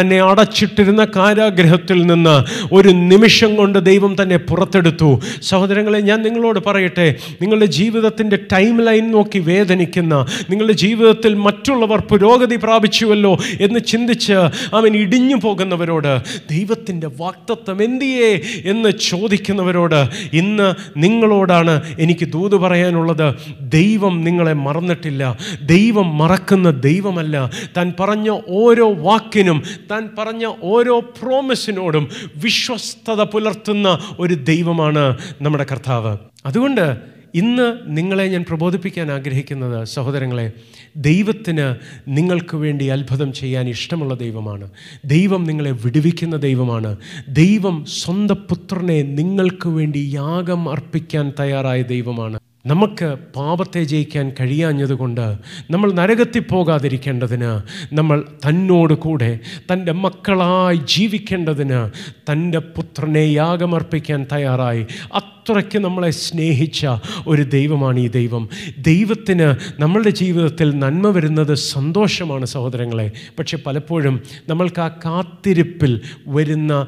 തന്നെ 0.00 0.22
അടച്ചിട്ടിരുന്ന 0.22 1.06
കാരാഗ്രഹത്തിൽ 1.16 2.06
നിന്ന് 2.06 2.44
ഒരു 2.72 2.88
നിമിഷം 2.88 3.56
കൊണ്ട് 3.56 3.84
ദൈവം 3.84 4.22
തന്നെ 4.22 4.36
പുറത്തെടുത്തു. 4.36 5.20
സഹോദരങ്ങളെ 5.42 6.00
ഞാൻ 6.00 6.22
നിങ്ങളോട് 6.22 6.60
പറയട്ടെ 6.66 7.14
നിങ്ങളുടെ 7.42 7.66
ജീവിതത്തിന്റെ 7.66 8.36
ടൈം 8.52 8.80
ലൈൻ 8.80 9.12
നോക്കി 9.12 9.38
വേദനിക്കുന്ന 9.38 10.26
നിങ്ങളുടെ 10.50 10.72
ജീവിതത്തിൽ 10.72 11.34
മറ്റുള്ളവർ 11.34 12.00
പുരോഗതി 12.00 12.56
പ്രാപിച്ചുവല്ലോ 12.56 13.38
എന്ന് 13.60 13.80
ചിന്തിച്ച് 13.80 14.32
അവൻ 14.74 14.96
ഇടിഞ്ഞു 14.96 15.36
പോകുന്നവരോട് 15.36 16.31
ദൈവത്തിന്റെ 16.50 17.06
വാക്തത്വം 17.06 17.82
എന്തിയേ 17.82 18.40
എന്ന് 18.64 18.88
ചോദിക്കുന്നവരോട് 18.90 20.08
ഇന്ന് 20.32 20.74
നിങ്ങളോടാണ് 20.96 21.96
എനിക്ക് 21.98 22.28
ദൂത് 22.28 22.56
പറയാനുള്ളത്. 22.56 23.34
ദൈവം 23.60 24.24
നിങ്ങളെ 24.24 24.52
മറന്നിട്ടില്ല. 24.52 25.38
ദൈവം 25.62 26.18
മറക്കുന്ന 26.18 26.70
ദൈവമല്ല. 26.70 27.50
താൻ 27.76 27.92
പറഞ്ഞ 28.00 28.40
ഓരോ 28.48 28.92
വാക്കിനും 28.92 29.62
താൻ 29.90 30.10
പറഞ്ഞ 30.18 30.46
ഓരോ 30.62 31.00
പ്രോമിസിനോടും 31.00 32.08
വിശ്വസ്തത 32.36 33.22
പുലർത്തുന്ന 33.22 33.98
ഒരു 34.18 34.34
ദൈവമാണ് 34.34 35.16
നമ്മുടെ 35.42 35.66
കർത്താവ്. 35.72 36.16
അതുകൊണ്ട് 36.46 36.96
ഇന്ന് 37.34 37.76
നിങ്ങളെ 37.86 38.26
ഞാൻ 38.26 38.44
പ്രബോധിപ്പിക്കാൻ 38.48 39.12
ആഗ്രഹിക്കുന്നത് 39.12 39.86
സഹോദരങ്ങളെ 39.86 40.52
ദൈവത്തിന് 40.96 41.74
നിങ്ങൾക്ക് 42.08 42.56
വേണ്ടി 42.56 42.84
അത്ഭുതം 42.84 43.32
ചെയ്യാൻ 43.32 43.68
ഇഷ്ടമുള്ള 43.68 44.14
ദൈവമാണ്. 44.14 44.70
ദൈവം 45.04 45.44
നിങ്ങളെ 45.44 45.70
വിടുവിക്കുന്ന 45.70 46.36
ദൈവമാണ്. 46.36 46.96
ദൈവം 47.28 47.84
സ്വന്തം 47.84 48.34
പുത്രനെ 48.34 49.02
നിങ്ങൾക്ക് 49.02 49.68
വേണ്ടി 49.68 50.10
യാഗം 50.14 50.70
അർപ്പിക്കാൻ 50.70 51.32
തയ്യാറായ 51.40 51.82
ദൈവമാണ്. 51.82 52.40
നമുക്ക് 52.66 53.16
പാപത്തെ 53.36 53.84
ജയിക്കാൻ 53.84 54.32
കഴിയാഞ്ഞതുകൊണ്ട് 54.40 55.36
നമ്മൾ 55.70 55.92
നരകത്തിൽ 55.92 56.40
പോകാതിരിക്കേണ്ടതിന് 56.40 57.60
നമ്മൾ 57.94 58.24
തന്നോട് 58.48 58.94
കൂടെ 58.94 59.38
തന്റെ 59.72 59.92
മക്കളായി 59.92 60.76
ജീവിക്കേണ്ടതിന് 60.76 61.90
തന്റെ 62.32 62.58
പുത്രനെ 62.58 63.18
യാഗമർപ്പിക്കാൻ 63.18 64.26
തയ്യാറായി. 64.32 64.86
അത്രയ്ക്ക് 65.12 65.78
നമ്മളെ 65.78 66.10
സ്നേഹിച്ച 66.10 66.86
ഒരു 67.26 67.42
ദൈവമാണ് 67.42 68.00
ഈ 68.00 68.08
ദൈവം. 68.08 68.48
ദൈവത്തിന് 68.78 69.80
നമ്മളുടെ 69.82 70.10
ജീവിതത്തിൽ 70.10 70.78
നന്മ 70.78 71.08
വരുന്നത് 71.08 71.54
സന്തോഷമാണ് 71.54 72.46
സഹോദരങ്ങളെ. 72.46 73.10
പക്ഷെ 73.38 73.58
പലപ്പോഴും 73.66 74.22
നമ്മൾക്ക് 74.48 74.80
ആ 74.80 74.88
കാത്തിരിപ്പിൽ 74.88 76.00
വരുന്ന 76.26 76.86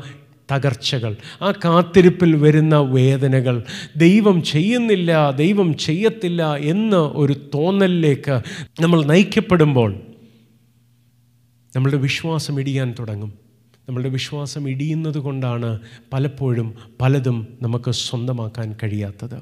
തകർച്ചകൾ 0.53 1.17
ആ 1.43 1.51
കാത്തിരിപ്പിൽ 1.51 2.37
വരുന്ന 2.37 2.79
വേദനകൾ 2.79 3.65
ദൈവം 3.97 4.43
ചെയ്യുന്നില്ല 4.43 5.31
ദൈവം 5.31 5.77
ചെയ്യത്തില്ല 5.77 6.57
എന്ന 6.57 6.97
ഒരു 6.97 7.51
തോന്നലിലേക്ക് 7.55 8.43
നമ്മൾ 8.83 9.05
നയിക്കപ്പെടുമ്പോൾ 9.05 10.01
നമ്മളുടെ 11.77 11.97
വിശ്വാസം 11.97 12.61
ഇടിയാൻ 12.61 12.95
തുടങ്ങും. 12.99 13.35
നമ്മളുടെ 13.89 14.09
വിശ്വാസം 14.09 14.71
ഇടിയുന്നത് 14.71 15.19
കൊണ്ടാണ് 15.19 15.79
പലപ്പോഴും 16.13 16.75
പലതും 17.01 17.59
നമുക്ക് 17.63 17.91
സ്വന്തമാക്കാൻ 17.91 18.77
കഴിയാത്തത്. 18.83 19.37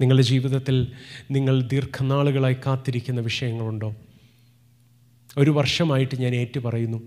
നിങ്ങളുടെ 0.00 0.22
ജീവിതത്തിൽ 0.22 0.86
നിങ്ങൾ 1.30 1.62
ദീർഘനാളുകളായി 1.62 2.56
കാത്തിരിക്കുന്ന 2.66 3.20
വിഷയങ്ങളുണ്ടോ? 3.20 3.94
ഒരു 5.38 5.50
വർഷമായിട്ട് 5.50 6.20
ഞാൻ 6.20 6.34
ഏറ്റു 6.34 6.60
പറയുന്നു. 6.60 7.02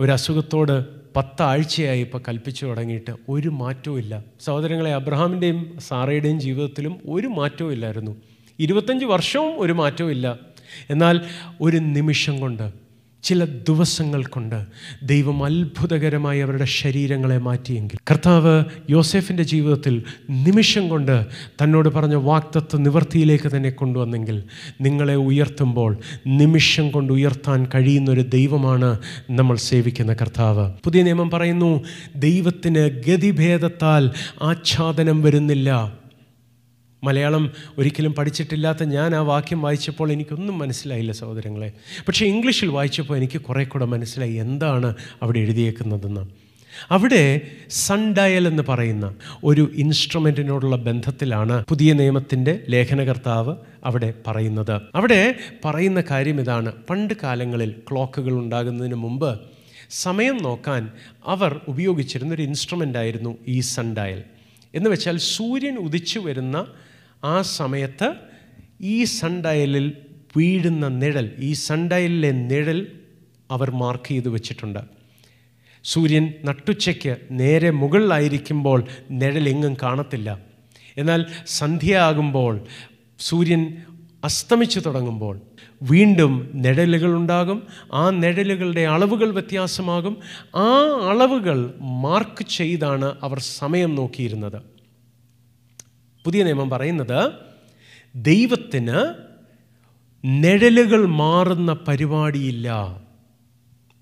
ഒരു 0.00 0.12
അസുഖത്തോട് 0.12 1.03
പത്താഴ്ചയായി 1.16 2.00
ഇപ്പോൾ 2.00 2.20
കൽപ്പിച്ചു 2.28 2.66
തുടങ്ങിയിട്ട് 2.66 3.10
ഒരു 3.28 3.48
മാറ്റവും 3.48 3.98
ഇല്ല. 3.98 4.24
സഹോദരങ്ങളെ 4.40 4.94
അബ്രഹാമിന്റെയും 4.94 5.76
സാറയുടെയും 5.88 6.40
ജീവിതത്തിലും 6.40 6.98
ഒരു 7.08 7.26
മാറ്റവും 7.26 7.72
ഇല്ലായിരുന്നു. 7.72 8.16
ഇരുപത്തഞ്ച് 8.58 9.04
വർഷവും 9.04 9.60
ഒരു 9.60 9.72
മാറ്റവും 9.72 10.10
ഇല്ല. 10.10 10.38
എന്നാൽ 10.90 11.20
ഒരു 11.60 11.76
നിമിഷം 11.76 12.40
കൊണ്ട് 12.40 12.83
ചില 13.24 13.44
ദിവസങ്ങൾ 13.44 14.24
കൊണ്ട് 14.24 14.64
ദൈവം 15.02 15.44
അത്ഭുതകരമായി 15.44 16.40
അവരുടെ 16.40 16.64
ശരീരങ്ങളെ 16.64 17.38
മാറ്റിയെങ്കിൽ. 17.38 17.96
കർത്താവ് 18.10 18.64
യോസെഫിന്റെ 18.90 19.42
ജീവിതത്തിൽ 19.42 20.02
നിമിഷം 20.30 20.88
കൊണ്ട് 20.88 21.26
തന്നോട് 21.62 21.88
പറഞ്ഞ 21.88 22.14
വാക്തത്വ 22.14 22.78
നിവൃത്തിയിലേക്ക് 22.78 23.56
തന്നെ 23.56 23.70
കൊണ്ടുവന്നെങ്കിൽ 23.70 24.42
നിങ്ങളെ 24.80 25.14
ഉയർത്തുമ്പോൾ 25.14 25.96
നിമിഷം 26.26 26.90
കൊണ്ട് 26.90 27.12
ഉയർത്താൻ 27.12 27.66
കഴിയുന്ന 27.74 28.10
ഒരു 28.10 28.20
ദൈവമാണ് 28.20 28.98
നമ്മൾ 29.30 29.56
സേവിക്കുന്ന 29.56 30.12
കർത്താവ്. 30.12 30.72
പുതിയ 30.84 31.02
നിയമം 31.02 31.30
പറയുന്നു 31.30 31.84
ദൈവത്തിന് 32.16 32.90
ഗതിഭേദത്താൽ 33.08 34.10
ആച്ഛാദനം 34.42 35.22
വരുന്നില്ല. 35.22 35.92
മലയാളം 37.04 37.50
ഒരിക്കലും 37.78 38.14
പഠിച്ചിട്ടില്ലാത്ത 38.14 38.84
ഞാൻ 38.84 39.14
ആ 39.14 39.20
വാക്യം 39.20 39.62
വായിച്ചപ്പോൾ 39.62 40.12
എനിക്കൊന്നും 40.12 40.58
മനസ്സിലായില്ല 40.58 41.12
സഹോദരങ്ങളെ. 41.12 41.72
പക്ഷേ 42.08 42.26
ഇംഗ്ലീഷിൽ 42.26 42.68
വായിച്ചപ്പോൾ 42.68 43.16
എനിക്ക് 43.16 43.40
കുറേ 43.40 43.64
കൂടെ 43.64 43.84
മനസ്സിലായി 43.84 44.32
എന്താണ് 44.32 44.94
അവിടെ 45.22 45.38
എഴുതിയേക്കുന്നതെന്ന്. 45.38 46.26
അവിടെ 46.90 47.40
സൺഡയൽ 47.70 48.48
എന്ന് 48.48 48.62
പറയുന്ന 48.68 49.14
ഒരു 49.44 49.70
ഇൻസ്ട്രുമെന്റിനോടുള്ള 49.74 50.76
ബന്ധത്തിലാണ് 50.76 51.64
പുതിയ 51.68 51.92
നിയമത്തിന്റെ 51.92 52.60
ലേഖനകർത്താവ് 52.68 53.56
അവിടെ 53.84 54.14
പറയുന്നത്. 54.26 54.80
അവിടെ 54.94 55.34
പറയുന്ന 55.64 56.02
കാര്യം 56.10 56.40
ഇതാണ്. 56.40 56.72
പണ്ട് 56.90 57.14
കാലങ്ങളിൽ 57.22 57.74
ക്ലോക്കുകൾ 57.90 58.32
ഉണ്ടാകുന്നതിന് 58.32 58.94
മുമ്പ് 58.94 59.40
സമയം 59.90 60.42
നോക്കാൻ 60.42 60.90
അവർ 61.26 61.60
ഉപയോഗിച്ചിരുന്ന 61.68 62.34
ഒരു 62.34 62.42
ഇൻസ്ട്രുമെന്റ് 62.42 62.98
ആയിരുന്നു 62.98 63.38
ഈ 63.48 63.60
സൺഡയൽ 63.60 64.22
എന്ന് 64.74 64.90
വെച്ചാൽ 64.90 65.18
സൂര്യൻ 65.18 65.76
ഉദിച്ചു 65.78 66.18
വരുന്ന 66.18 66.66
ആ 67.24 67.42
സമയത്ത് 67.42 68.14
ഈ 68.80 69.04
സൺഡയലിൽ 69.04 69.92
വീഴുന്ന 70.36 70.88
നിഴൽ 70.88 71.32
ഈ 71.38 71.52
സൺഡയലിലെ 71.52 72.30
നിഴൽ 72.30 72.86
അവർ 73.50 73.70
മാർക്ക് 73.70 74.08
ചെയ്ത് 74.08 74.28
വെച്ചിട്ടുണ്ട്. 74.28 74.78
സൂര്യൻ 75.84 76.32
നട്ടുച്ചയ്ക്ക് 76.44 77.16
നേരെ 77.30 77.70
മുകളിലായിരിക്കുമ്പോൾ 77.70 78.84
നിഴൽ 79.10 79.48
എങ്ങും 79.48 79.76
കാണത്തില്ല. 79.82 80.38
എന്നാൽ 80.96 81.26
സന്ധ്യയാകുമ്പോൾ 81.46 82.60
സൂര്യൻ 83.18 83.76
അസ്തമിച്ചു 84.24 84.80
തുടങ്ങുമ്പോൾ 84.80 85.40
വീണ്ടും 85.82 86.50
നിഴലുകൾ 86.54 87.16
ഉണ്ടാകും. 87.16 87.66
ആ 87.92 88.10
നിഴലുകളുടെ 88.10 88.80
അളവുകൾ 88.80 89.30
വ്യത്യാസമാകും. 89.30 90.16
ആ 90.56 90.68
അളവുകൾ 91.10 91.74
മാർക്ക് 91.80 92.44
ചെയ്താണ് 92.44 93.16
അവർ 93.22 93.38
സമയം 93.38 93.94
നോക്കിയിരുന്നത്. 93.94 94.73
പുതിയ 96.24 96.42
നിയമം 96.42 96.70
പറയുന്നത് 96.70 97.32
ദൈവത്തിന് 98.14 99.14
നിഴലുകൾ 100.24 101.06
മാറുന്ന 101.06 101.72
പരിപാടിയില്ല. 101.72 102.68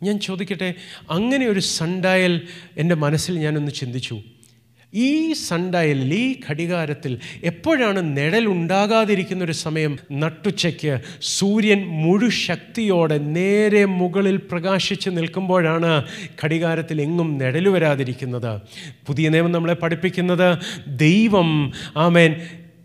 ഞാൻ 0.02 0.20
ചോദിക്കട്ടെ 0.20 0.74
അങ്ങനെ 1.10 1.46
ഒരു 1.46 1.60
സൺഡയൽ 1.60 2.48
എന്റെ 2.76 2.94
മനസ്സിൽ 2.94 3.38
ഞാനൊന്ന് 3.38 3.72
ചിന്തിച്ചു. 3.72 4.20
ഈ 4.94 5.32
സൺഡയലിൽ 5.32 6.14
ഈ 6.14 6.40
ഘടികാരത്തിൽ 6.50 7.18
എപ്പോഴാണ് 7.44 8.16
നിഴലുണ്ടാകാതിരിക്കുന്നൊരു 8.16 9.52
സമയം? 9.52 9.98
നട്ടുച്ചയ്ക്ക് 10.12 11.00
സൂര്യൻ 11.22 11.84
മുഴുശക്തിയോടെ 11.86 13.18
നേരെ 13.18 13.84
മുകളിൽ 13.84 14.36
പ്രകാശിച്ച് 14.36 15.10
നിൽക്കുമ്പോഴാണ് 15.10 16.04
ഘടികാരത്തിൽ 16.44 17.02
എങ്ങും 17.02 17.38
നിഴൽ 17.38 17.68
വരാതിരിക്കുന്നത്. 17.68 18.60
പുതിയ 19.06 19.28
നിയമം 19.28 19.52
നമ്മളെ 19.52 19.74
പഠിപ്പിക്കുന്നത് 19.74 20.58
ദൈവം 20.88 21.72
ആമേൻ 21.96 22.32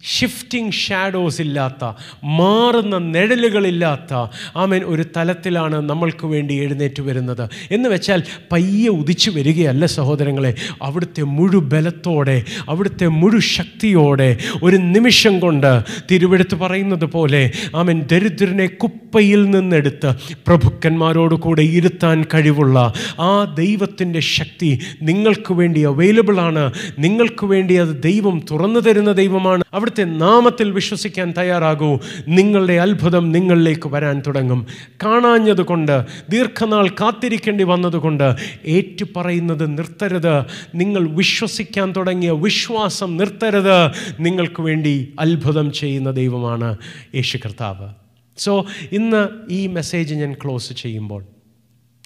ഷിഫ്റ്റിംഗ് 0.03 0.71
ഷാഡോസ് 0.71 1.41
ഇല്ലാത്ത 1.41 1.93
മാറുന്ന 2.23 2.97
നിഴലുകളില്ലാത്ത 2.97 4.13
ആമേൻ 4.55 4.83
ഒരു 4.83 5.05
തലത്തിലാണ് 5.17 5.89
നമ്മൾക്ക് 5.89 6.27
വേണ്ടി 6.27 6.53
എഴുന്നേറ്റ് 6.53 7.01
വരുന്നത്. 7.01 7.49
എന്ന് 7.71 7.89
വെച്ചാൽ 7.89 8.23
പയ്യെ 8.51 8.89
ഉദിച്ചു 8.89 9.31
വരികയല്ല 9.31 9.85
സഹോദരങ്ങളെ. 9.85 10.55
അവിടുത്തെ 10.81 11.21
മുഴു 11.21 11.57
ബലത്തോടെ 11.57 12.43
അവിടുത്തെ 12.69 13.07
മുഴു 13.07 13.39
ശക്തിയോടെ 13.39 14.37
ഒരു 14.63 14.77
നിമിഷം 14.77 15.39
കൊണ്ട് 15.39 15.83
തിരുവെടുത്ത് 16.11 16.55
പറയുന്നത് 16.55 17.05
പോലെ 17.05 17.51
ആമൻ 17.75 18.01
ദരിദ്രനെ 18.11 18.65
കുപ്പയിൽ 18.65 19.49
നിന്നെടുത്ത് 19.49 20.13
പ്രഭുക്കന്മാരോട് 20.47 21.35
കൂടെ 21.35 21.61
ഇരുത്താൻ 21.61 22.25
കഴിവുള്ള 22.33 22.93
ആ 23.19 23.43
ദൈവത്തിന്റെ 23.43 24.19
ശക്തി 24.19 24.79
നിങ്ങൾക്ക് 25.01 25.53
വേണ്ടി 25.53 25.81
അവൈലബിൾ 25.81 26.39
ആണ്. 26.39 26.71
നിങ്ങൾക്ക് 26.99 27.45
വേണ്ടി 27.45 27.73
അത് 27.73 28.03
ദൈവം 28.03 28.41
തുറന്നു 28.51 28.79
തരുന്ന 28.79 29.11
ദൈവമാണ്. 29.11 29.63
അവിടുത്തെ 29.87 30.03
നാമത്തിൽ 30.03 30.71
വിശ്വസിക്കാൻ 30.71 31.33
തയ്യാറാകൂ. 31.37 31.99
നിങ്ങളുടെ 32.27 32.73
അത്ഭുതം 32.73 33.31
നിങ്ങളിലേക്ക് 33.31 33.87
വരാൻ 33.87 34.21
തുടങ്ങും. 34.27 34.67
കാണാഞ്ഞതുകൊണ്ട് 35.05 36.05
ദീർഘനാൾ 36.29 36.89
കാത്തിരിക്കേണ്ടി 36.89 37.63
വന്നതുകൊണ്ട് 37.63 38.35
ഏറ്റുപറയുന്നത് 38.65 39.77
നിർത്തരുത്. 39.77 40.43
നിങ്ങൾ 40.75 41.07
വിശ്വസിക്കാൻ 41.07 41.93
തുടങ്ങിയ 41.97 42.31
വിശ്വാസം 42.31 43.17
നിർത്തരുത്. 43.17 43.91
നിങ്ങൾക്ക് 44.19 44.61
വേണ്ടി 44.61 45.13
അത്ഭുതം 45.19 45.71
ചെയ്യുന്ന 45.71 46.11
ദൈവമാണ് 46.11 46.77
യേശു 47.15 47.37
കർത്താവ്. 47.37 47.89
സോ 48.37 48.65
ഇന്ന് 48.91 49.27
ഈ 49.49 49.67
മെസ്സേജ് 49.67 50.15
ഞാൻ 50.15 50.33
ക്ലോസ് 50.33 50.73
ചെയ്യുമ്പോൾ 50.73 51.23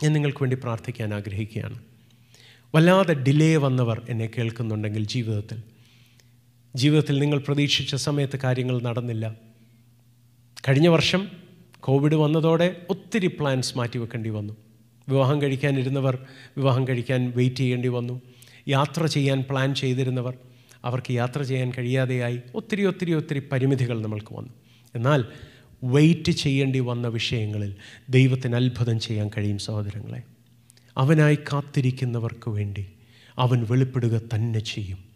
ഞാൻ 0.03 0.13
നിങ്ങൾക്ക് 0.13 0.37
വേണ്ടി 0.41 0.57
പ്രാർത്ഥിക്കാൻ 0.63 1.13
ആഗ്രഹിക്കുകയാണ്. 1.13 1.75
വല്ലാതെ 2.75 3.13
ഡിലേ 3.13 3.55
വന്നവർ 3.55 4.01
എന്നെ 4.09 4.29
കേൾക്കുന്നുണ്ടെങ്കിൽ 4.37 5.05
ജീവിതത്തിൽ 5.05 5.70
ജീവിതത്തിൽ 6.75 7.19
നിങ്ങൾ 7.19 7.39
പ്രതീക്ഷിച്ച 7.39 7.95
സമയത്ത് 7.95 8.39
കാര്യങ്ങൾ 8.43 8.81
നടന്നില്ല. 8.81 9.35
കഴിഞ്ഞ 10.67 10.87
വർഷം 10.87 11.27
കോവിഡ് 11.79 12.15
വന്നതോടെ 12.15 12.81
ഒത്തിരി 12.89 13.27
പ്ലാൻസ് 13.27 13.77
മാറ്റിവെക്കേണ്ടി 13.77 14.29
വന്നു. 14.29 14.57
വിവാഹം 15.09 15.41
കഴിക്കാനിരുന്നവർ 15.41 16.17
വിവാഹം 16.57 16.87
കഴിക്കാൻ 16.87 17.33
വെയിറ്റ് 17.35 17.55
ചെയ്യേണ്ടി 17.55 17.87
വന്നു. 17.87 18.21
യാത്ര 18.67 19.05
ചെയ്യാൻ 19.05 19.43
പ്ലാൻ 19.49 19.75
ചെയ്തിരുന്നവർ 19.75 20.33
അവർക്ക് 20.85 21.11
യാത്ര 21.11 21.41
ചെയ്യാൻ 21.41 21.71
കഴിയാതെയായി 21.77 22.41
ഒത്തിരി 22.55 22.85
ഒത്തിരി 22.85 23.13
ഒത്തിരി 23.13 23.39
പരിമിതികൾ 23.51 24.01
നമ്മൾക്ക് 24.01 24.35
വന്നു. 24.35 24.49
എന്നാൽ 24.95 25.25
വെയിറ്റ് 25.83 26.31
ചെയ്യേണ്ടി 26.31 26.79
വന്ന 26.79 27.07
വിഷയങ്ങളിൽ 27.07 27.75
ദൈവത്തിന് 28.09 28.55
അത്ഭുതം 28.55 28.99
ചെയ്യാൻ 28.99 29.29
കഴിയും 29.37 29.57
സഹോദരങ്ങളെ. 29.57 30.21
അവനായി 30.97 31.35
കാത്തിരിക്കുന്നവർക്ക് 31.35 32.49
വേണ്ടി 32.49 32.87
അവൻ 33.37 33.65
വെളിപ്പെടുക 33.69 34.21
തന്നെ 34.33 34.59
ചെയ്യും. 34.59 35.10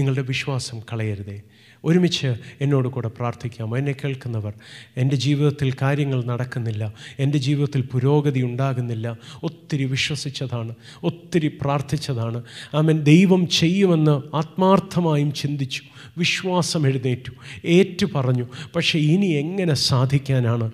നിങ്ങളുടെ 0.00 0.22
വിശ്വാസം 0.22 0.80
കളയരുതേ. 0.80 1.42
ഒരുമിച്ച് 1.84 2.34
എന്നോട് 2.60 2.88
കൂടെ 2.88 3.08
പ്രാർത്ഥിക്കാമോ? 3.08 3.78
എന്നെ 3.78 3.92
കേൾക്കുന്നവർ 3.92 4.52
എന്റെ 4.96 5.16
ജീവിതത്തിൽ 5.16 5.74
കാര്യങ്ങൾ 5.82 6.24
നടക്കുന്നില്ല 6.24 6.94
എന്റെ 7.18 7.38
ജീവിതത്തിൽ 7.38 7.80
പുരോഗതി 7.82 8.40
ഉണ്ടാകുന്നില്ല. 8.40 9.16
ഒത്തിരി 9.42 9.84
വിശ്വസിച്ചതാണ് 9.84 10.74
ഒത്തിരി 11.02 11.48
പ്രാർത്ഥിച്ചതാണ്. 11.60 12.42
ആമൻ. 12.74 13.02
ദൈവം 13.02 13.48
ചെയ്യുമെന്ന് 13.48 14.36
ആത്മാർത്ഥമായും 14.36 15.32
ചിന്തിച്ചു 15.32 15.82
വിശ്വാസം 16.18 16.86
എഴുന്നേറ്റു 16.86 17.32
ഏറ്റു 17.66 18.06
പറഞ്ഞു. 18.14 18.48
പക്ഷേ 18.76 18.98
ഇനി 18.98 19.26
എങ്ങനെ 19.26 19.74
സാധിക്കാനാണ്? 19.74 20.70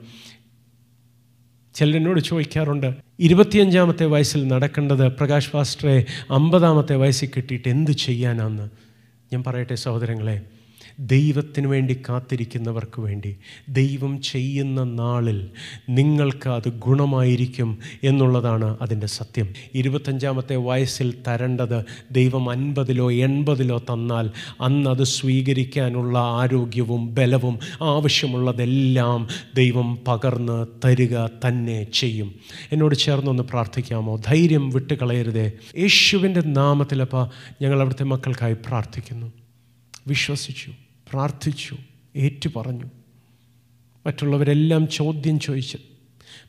ചിലരെന്നോട് 1.75 2.21
ചോദിക്കാറുണ്ട് 2.21 2.95
ഇരുപത്തിയഞ്ചാമത്തെ 3.21 4.07
വയസ്സിൽ 4.07 4.49
നടക്കേണ്ടത് 4.49 5.09
പ്രകാശ് 5.09 5.49
ഫാസ്റ്ററെ 5.49 6.05
അമ്പതാമത്തെ 6.31 6.97
വയസ്സിൽ 6.97 7.31
കിട്ടിയിട്ട് 7.37 7.69
എന്ത് 7.69 7.91
ചെയ്യാനാന്ന്? 7.91 8.86
ഞാൻ 9.33 9.43
പറയട്ടെ 9.45 9.75
സഹോദരങ്ങളെ 9.75 10.37
ദൈവത്തിന് 10.99 11.67
വേണ്ടി 11.67 12.03
കാത്തിരിക്കുന്നവർക്ക് 12.09 13.01
വേണ്ടി 13.01 13.37
ദൈവം 13.69 14.23
ചെയ്യുന്ന 14.23 14.83
നാളിൽ 14.83 15.51
നിങ്ങൾക്ക് 15.89 16.49
അത് 16.49 16.69
ഗുണമായിരിക്കും 16.69 17.79
എന്നുള്ളതാണ് 18.05 18.77
അതിന്റെ 18.83 19.07
സത്യം. 19.07 19.49
ഇരുപത്തഞ്ചാമത്തെ 19.75 20.57
വയസ്സിൽ 20.57 21.15
തരേണ്ടത് 21.29 21.85
ദൈവം 22.11 22.51
അൻപതിലോ 22.51 23.13
എൺപതിലോ 23.13 23.79
തന്നാൽ 23.79 24.31
അന്ന് 24.61 24.91
അത് 24.91 25.05
സ്വീകരിക്കാനുള്ള 25.05 26.19
ആരോഗ്യവും 26.19 27.15
ബലവും 27.15 27.59
ആവശ്യമുള്ളതെല്ലാം 27.83 29.29
ദൈവം 29.55 29.99
പകർന്ന് 30.09 30.67
തരിക 30.85 31.27
തന്നെ 31.27 31.85
ചെയ്യും. 31.85 32.35
എന്നോട് 32.73 32.95
ചേർന്നൊന്ന് 32.95 33.43
പ്രാർത്ഥിക്കാമോ? 33.43 34.17
ധൈര്യം 34.27 34.71
വിട്ടുകളയരുതേ. 34.71 35.53
യേശുവിന്റെ 35.79 36.41
നാമത്തിലപ്പോൾ 36.41 37.29
ഞങ്ങൾ 37.63 37.81
അവിടുത്തെ 37.81 38.05
മക്കൾക്കായി 38.05 38.55
പ്രാർത്ഥിക്കുന്നു. 38.55 39.46
വിശ്വസിച്ചു 40.07 40.73
പ്രാർത്ഥിച്ചു 41.11 41.77
ഏറ്റുപറഞ്ഞു. 42.17 42.85
മറ്റുള്ളവരെല്ലാം 44.07 44.89
ചോദ്യം 44.89 45.41
ചോദിച്ചു 45.41 45.79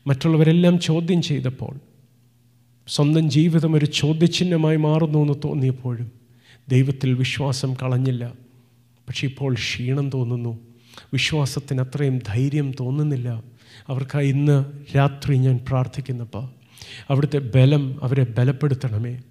മറ്റുള്ളവരെല്ലാം 0.07 0.79
ചോദ്യം 0.79 1.21
ചെയ്തപ്പോൾ 1.21 1.79
സ്വന്തം 2.87 3.29
ജീവിതം 3.29 3.75
ഒരു 3.75 3.85
ചോദ്യചിഹ്നമായി 3.85 4.75
മാറുന്നു 4.75 5.19
എന്ന് 5.19 5.33
തോന്നിയപ്പോഴും 5.45 6.11
ദൈവത്തിൽ 6.67 7.13
വിശ്വാസം 7.13 7.73
കളഞ്ഞില്ല. 7.73 8.33
പക്ഷേ 9.07 9.27
ഇപ്പോൾ 9.27 9.53
ക്ഷീണം 9.53 10.09
തോന്നുന്നു. 10.09 10.59
വിശ്വാസത്തിന് 11.13 11.81
അത്രയും 11.81 12.19
ധൈര്യം 12.27 12.73
തോന്നുന്നില്ല. 12.79 13.43
അവർക്കായി 13.87 14.27
ഇന്ന് 14.27 14.65
രാത്രി 14.95 15.37
ഞാൻ 15.37 15.59
പ്രാർത്ഥിക്കുന്നപ്പോൾ 15.67 16.49
അവിടുത്തെ 17.09 17.37
ബലം 17.37 18.03
അവരെ 18.03 18.23
ബലപ്പെടുത്തണമേ. 18.23 19.21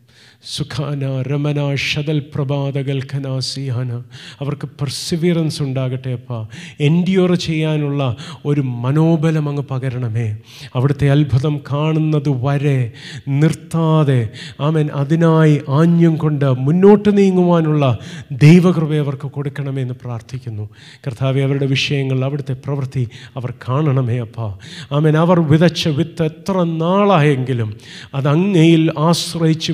സുഖാന 0.44 1.22
രമന 1.22 1.74
ഷതൽ 1.74 2.22
പ്രഭാതകൽഖന 2.34 3.38
സിഹാന. 3.38 4.02
അവർക്ക് 4.40 4.68
പെർസിവിയറൻസ് 4.68 5.62
ഉണ്ടാകട്ടെ 5.62 6.10
അപ്പ. 6.10 6.48
എൻഡ്യൂർ 6.80 7.34
ചെയ്യാനുള്ള 7.34 8.16
ഒരു 8.44 8.60
മനോബലം 8.60 9.48
അങ്ങ് 9.48 9.62
പകരണമേ. 9.70 10.36
അവിടുത്തെ 10.74 11.10
അത്ഭുതം 11.10 11.60
കാണുന്നത് 11.72 12.28
വരെ 12.28 12.92
നിർത്താതെ 13.28 14.28
ആമൻ 14.60 14.88
അതിനായി 14.94 15.60
ആഞ്ഞും 15.68 16.16
കൊണ്ട് 16.16 16.58
മുന്നോട്ട് 16.58 17.18
നീങ്ങുവാനുള്ള 17.18 17.98
ദൈവകൃപ 18.32 18.94
അവർക്ക് 18.94 19.30
കൊടുക്കണമേ 19.30 19.82
എന്ന് 19.82 19.94
പ്രാർത്ഥിക്കുന്നു. 20.04 20.68
കർത്താവെ 21.06 21.40
അവരുടെ 21.40 21.66
വിഷയങ്ങൾ 21.66 22.24
അവിടുത്തെ 22.24 22.52
പ്രവൃത്തി 22.52 23.08
അവർ 23.36 23.54
കാണണമേ 23.68 24.18
അപ്പാ. 24.18 24.56
ആമൻ 24.92 25.16
അവർ 25.16 25.40
വിതച്ച 25.40 25.88
വിത്ത് 25.88 26.22
എത്ര 26.22 26.62
നാളായെങ്കിലും 26.62 27.76
അത് 28.14 28.28
അങ്ങയിൽ 28.28 28.92
ആശ്രയിച്ച് 28.98 29.72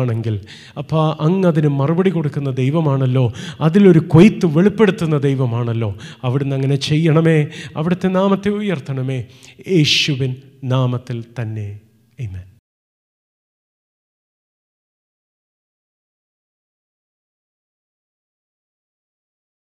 വിതച്ചതാണെങ്കിൽ 0.00 0.40
അപ്പോൾ 0.78 1.22
അങ്ങ് 1.22 1.48
അതിന് 1.48 1.68
മറുപടി 1.68 2.10
കൊടുക്കുന്ന 2.10 2.50
ദൈവമാണല്ലോ. 2.50 3.32
അതിലൊരു 3.60 3.98
കൊയ്ത്ത് 3.98 4.46
വെളിപ്പെടുത്തുന്ന 4.46 5.18
ദൈവമാണല്ലോ. 5.18 5.96
അവിടുന്ന് 6.24 6.56
അങ്ങനെ 6.56 6.76
ചെയ്യണമേ. 6.76 7.46
അവിടുത്തെ 7.76 8.08
നാമത്തെ 8.08 8.48
ഉയർത്തണമേ. 8.48 9.24
യേശുവിൻ 9.68 10.36
നാമത്തിൽ 10.64 11.24
തന്നെ. 11.42 11.80
Amen. 12.22 12.49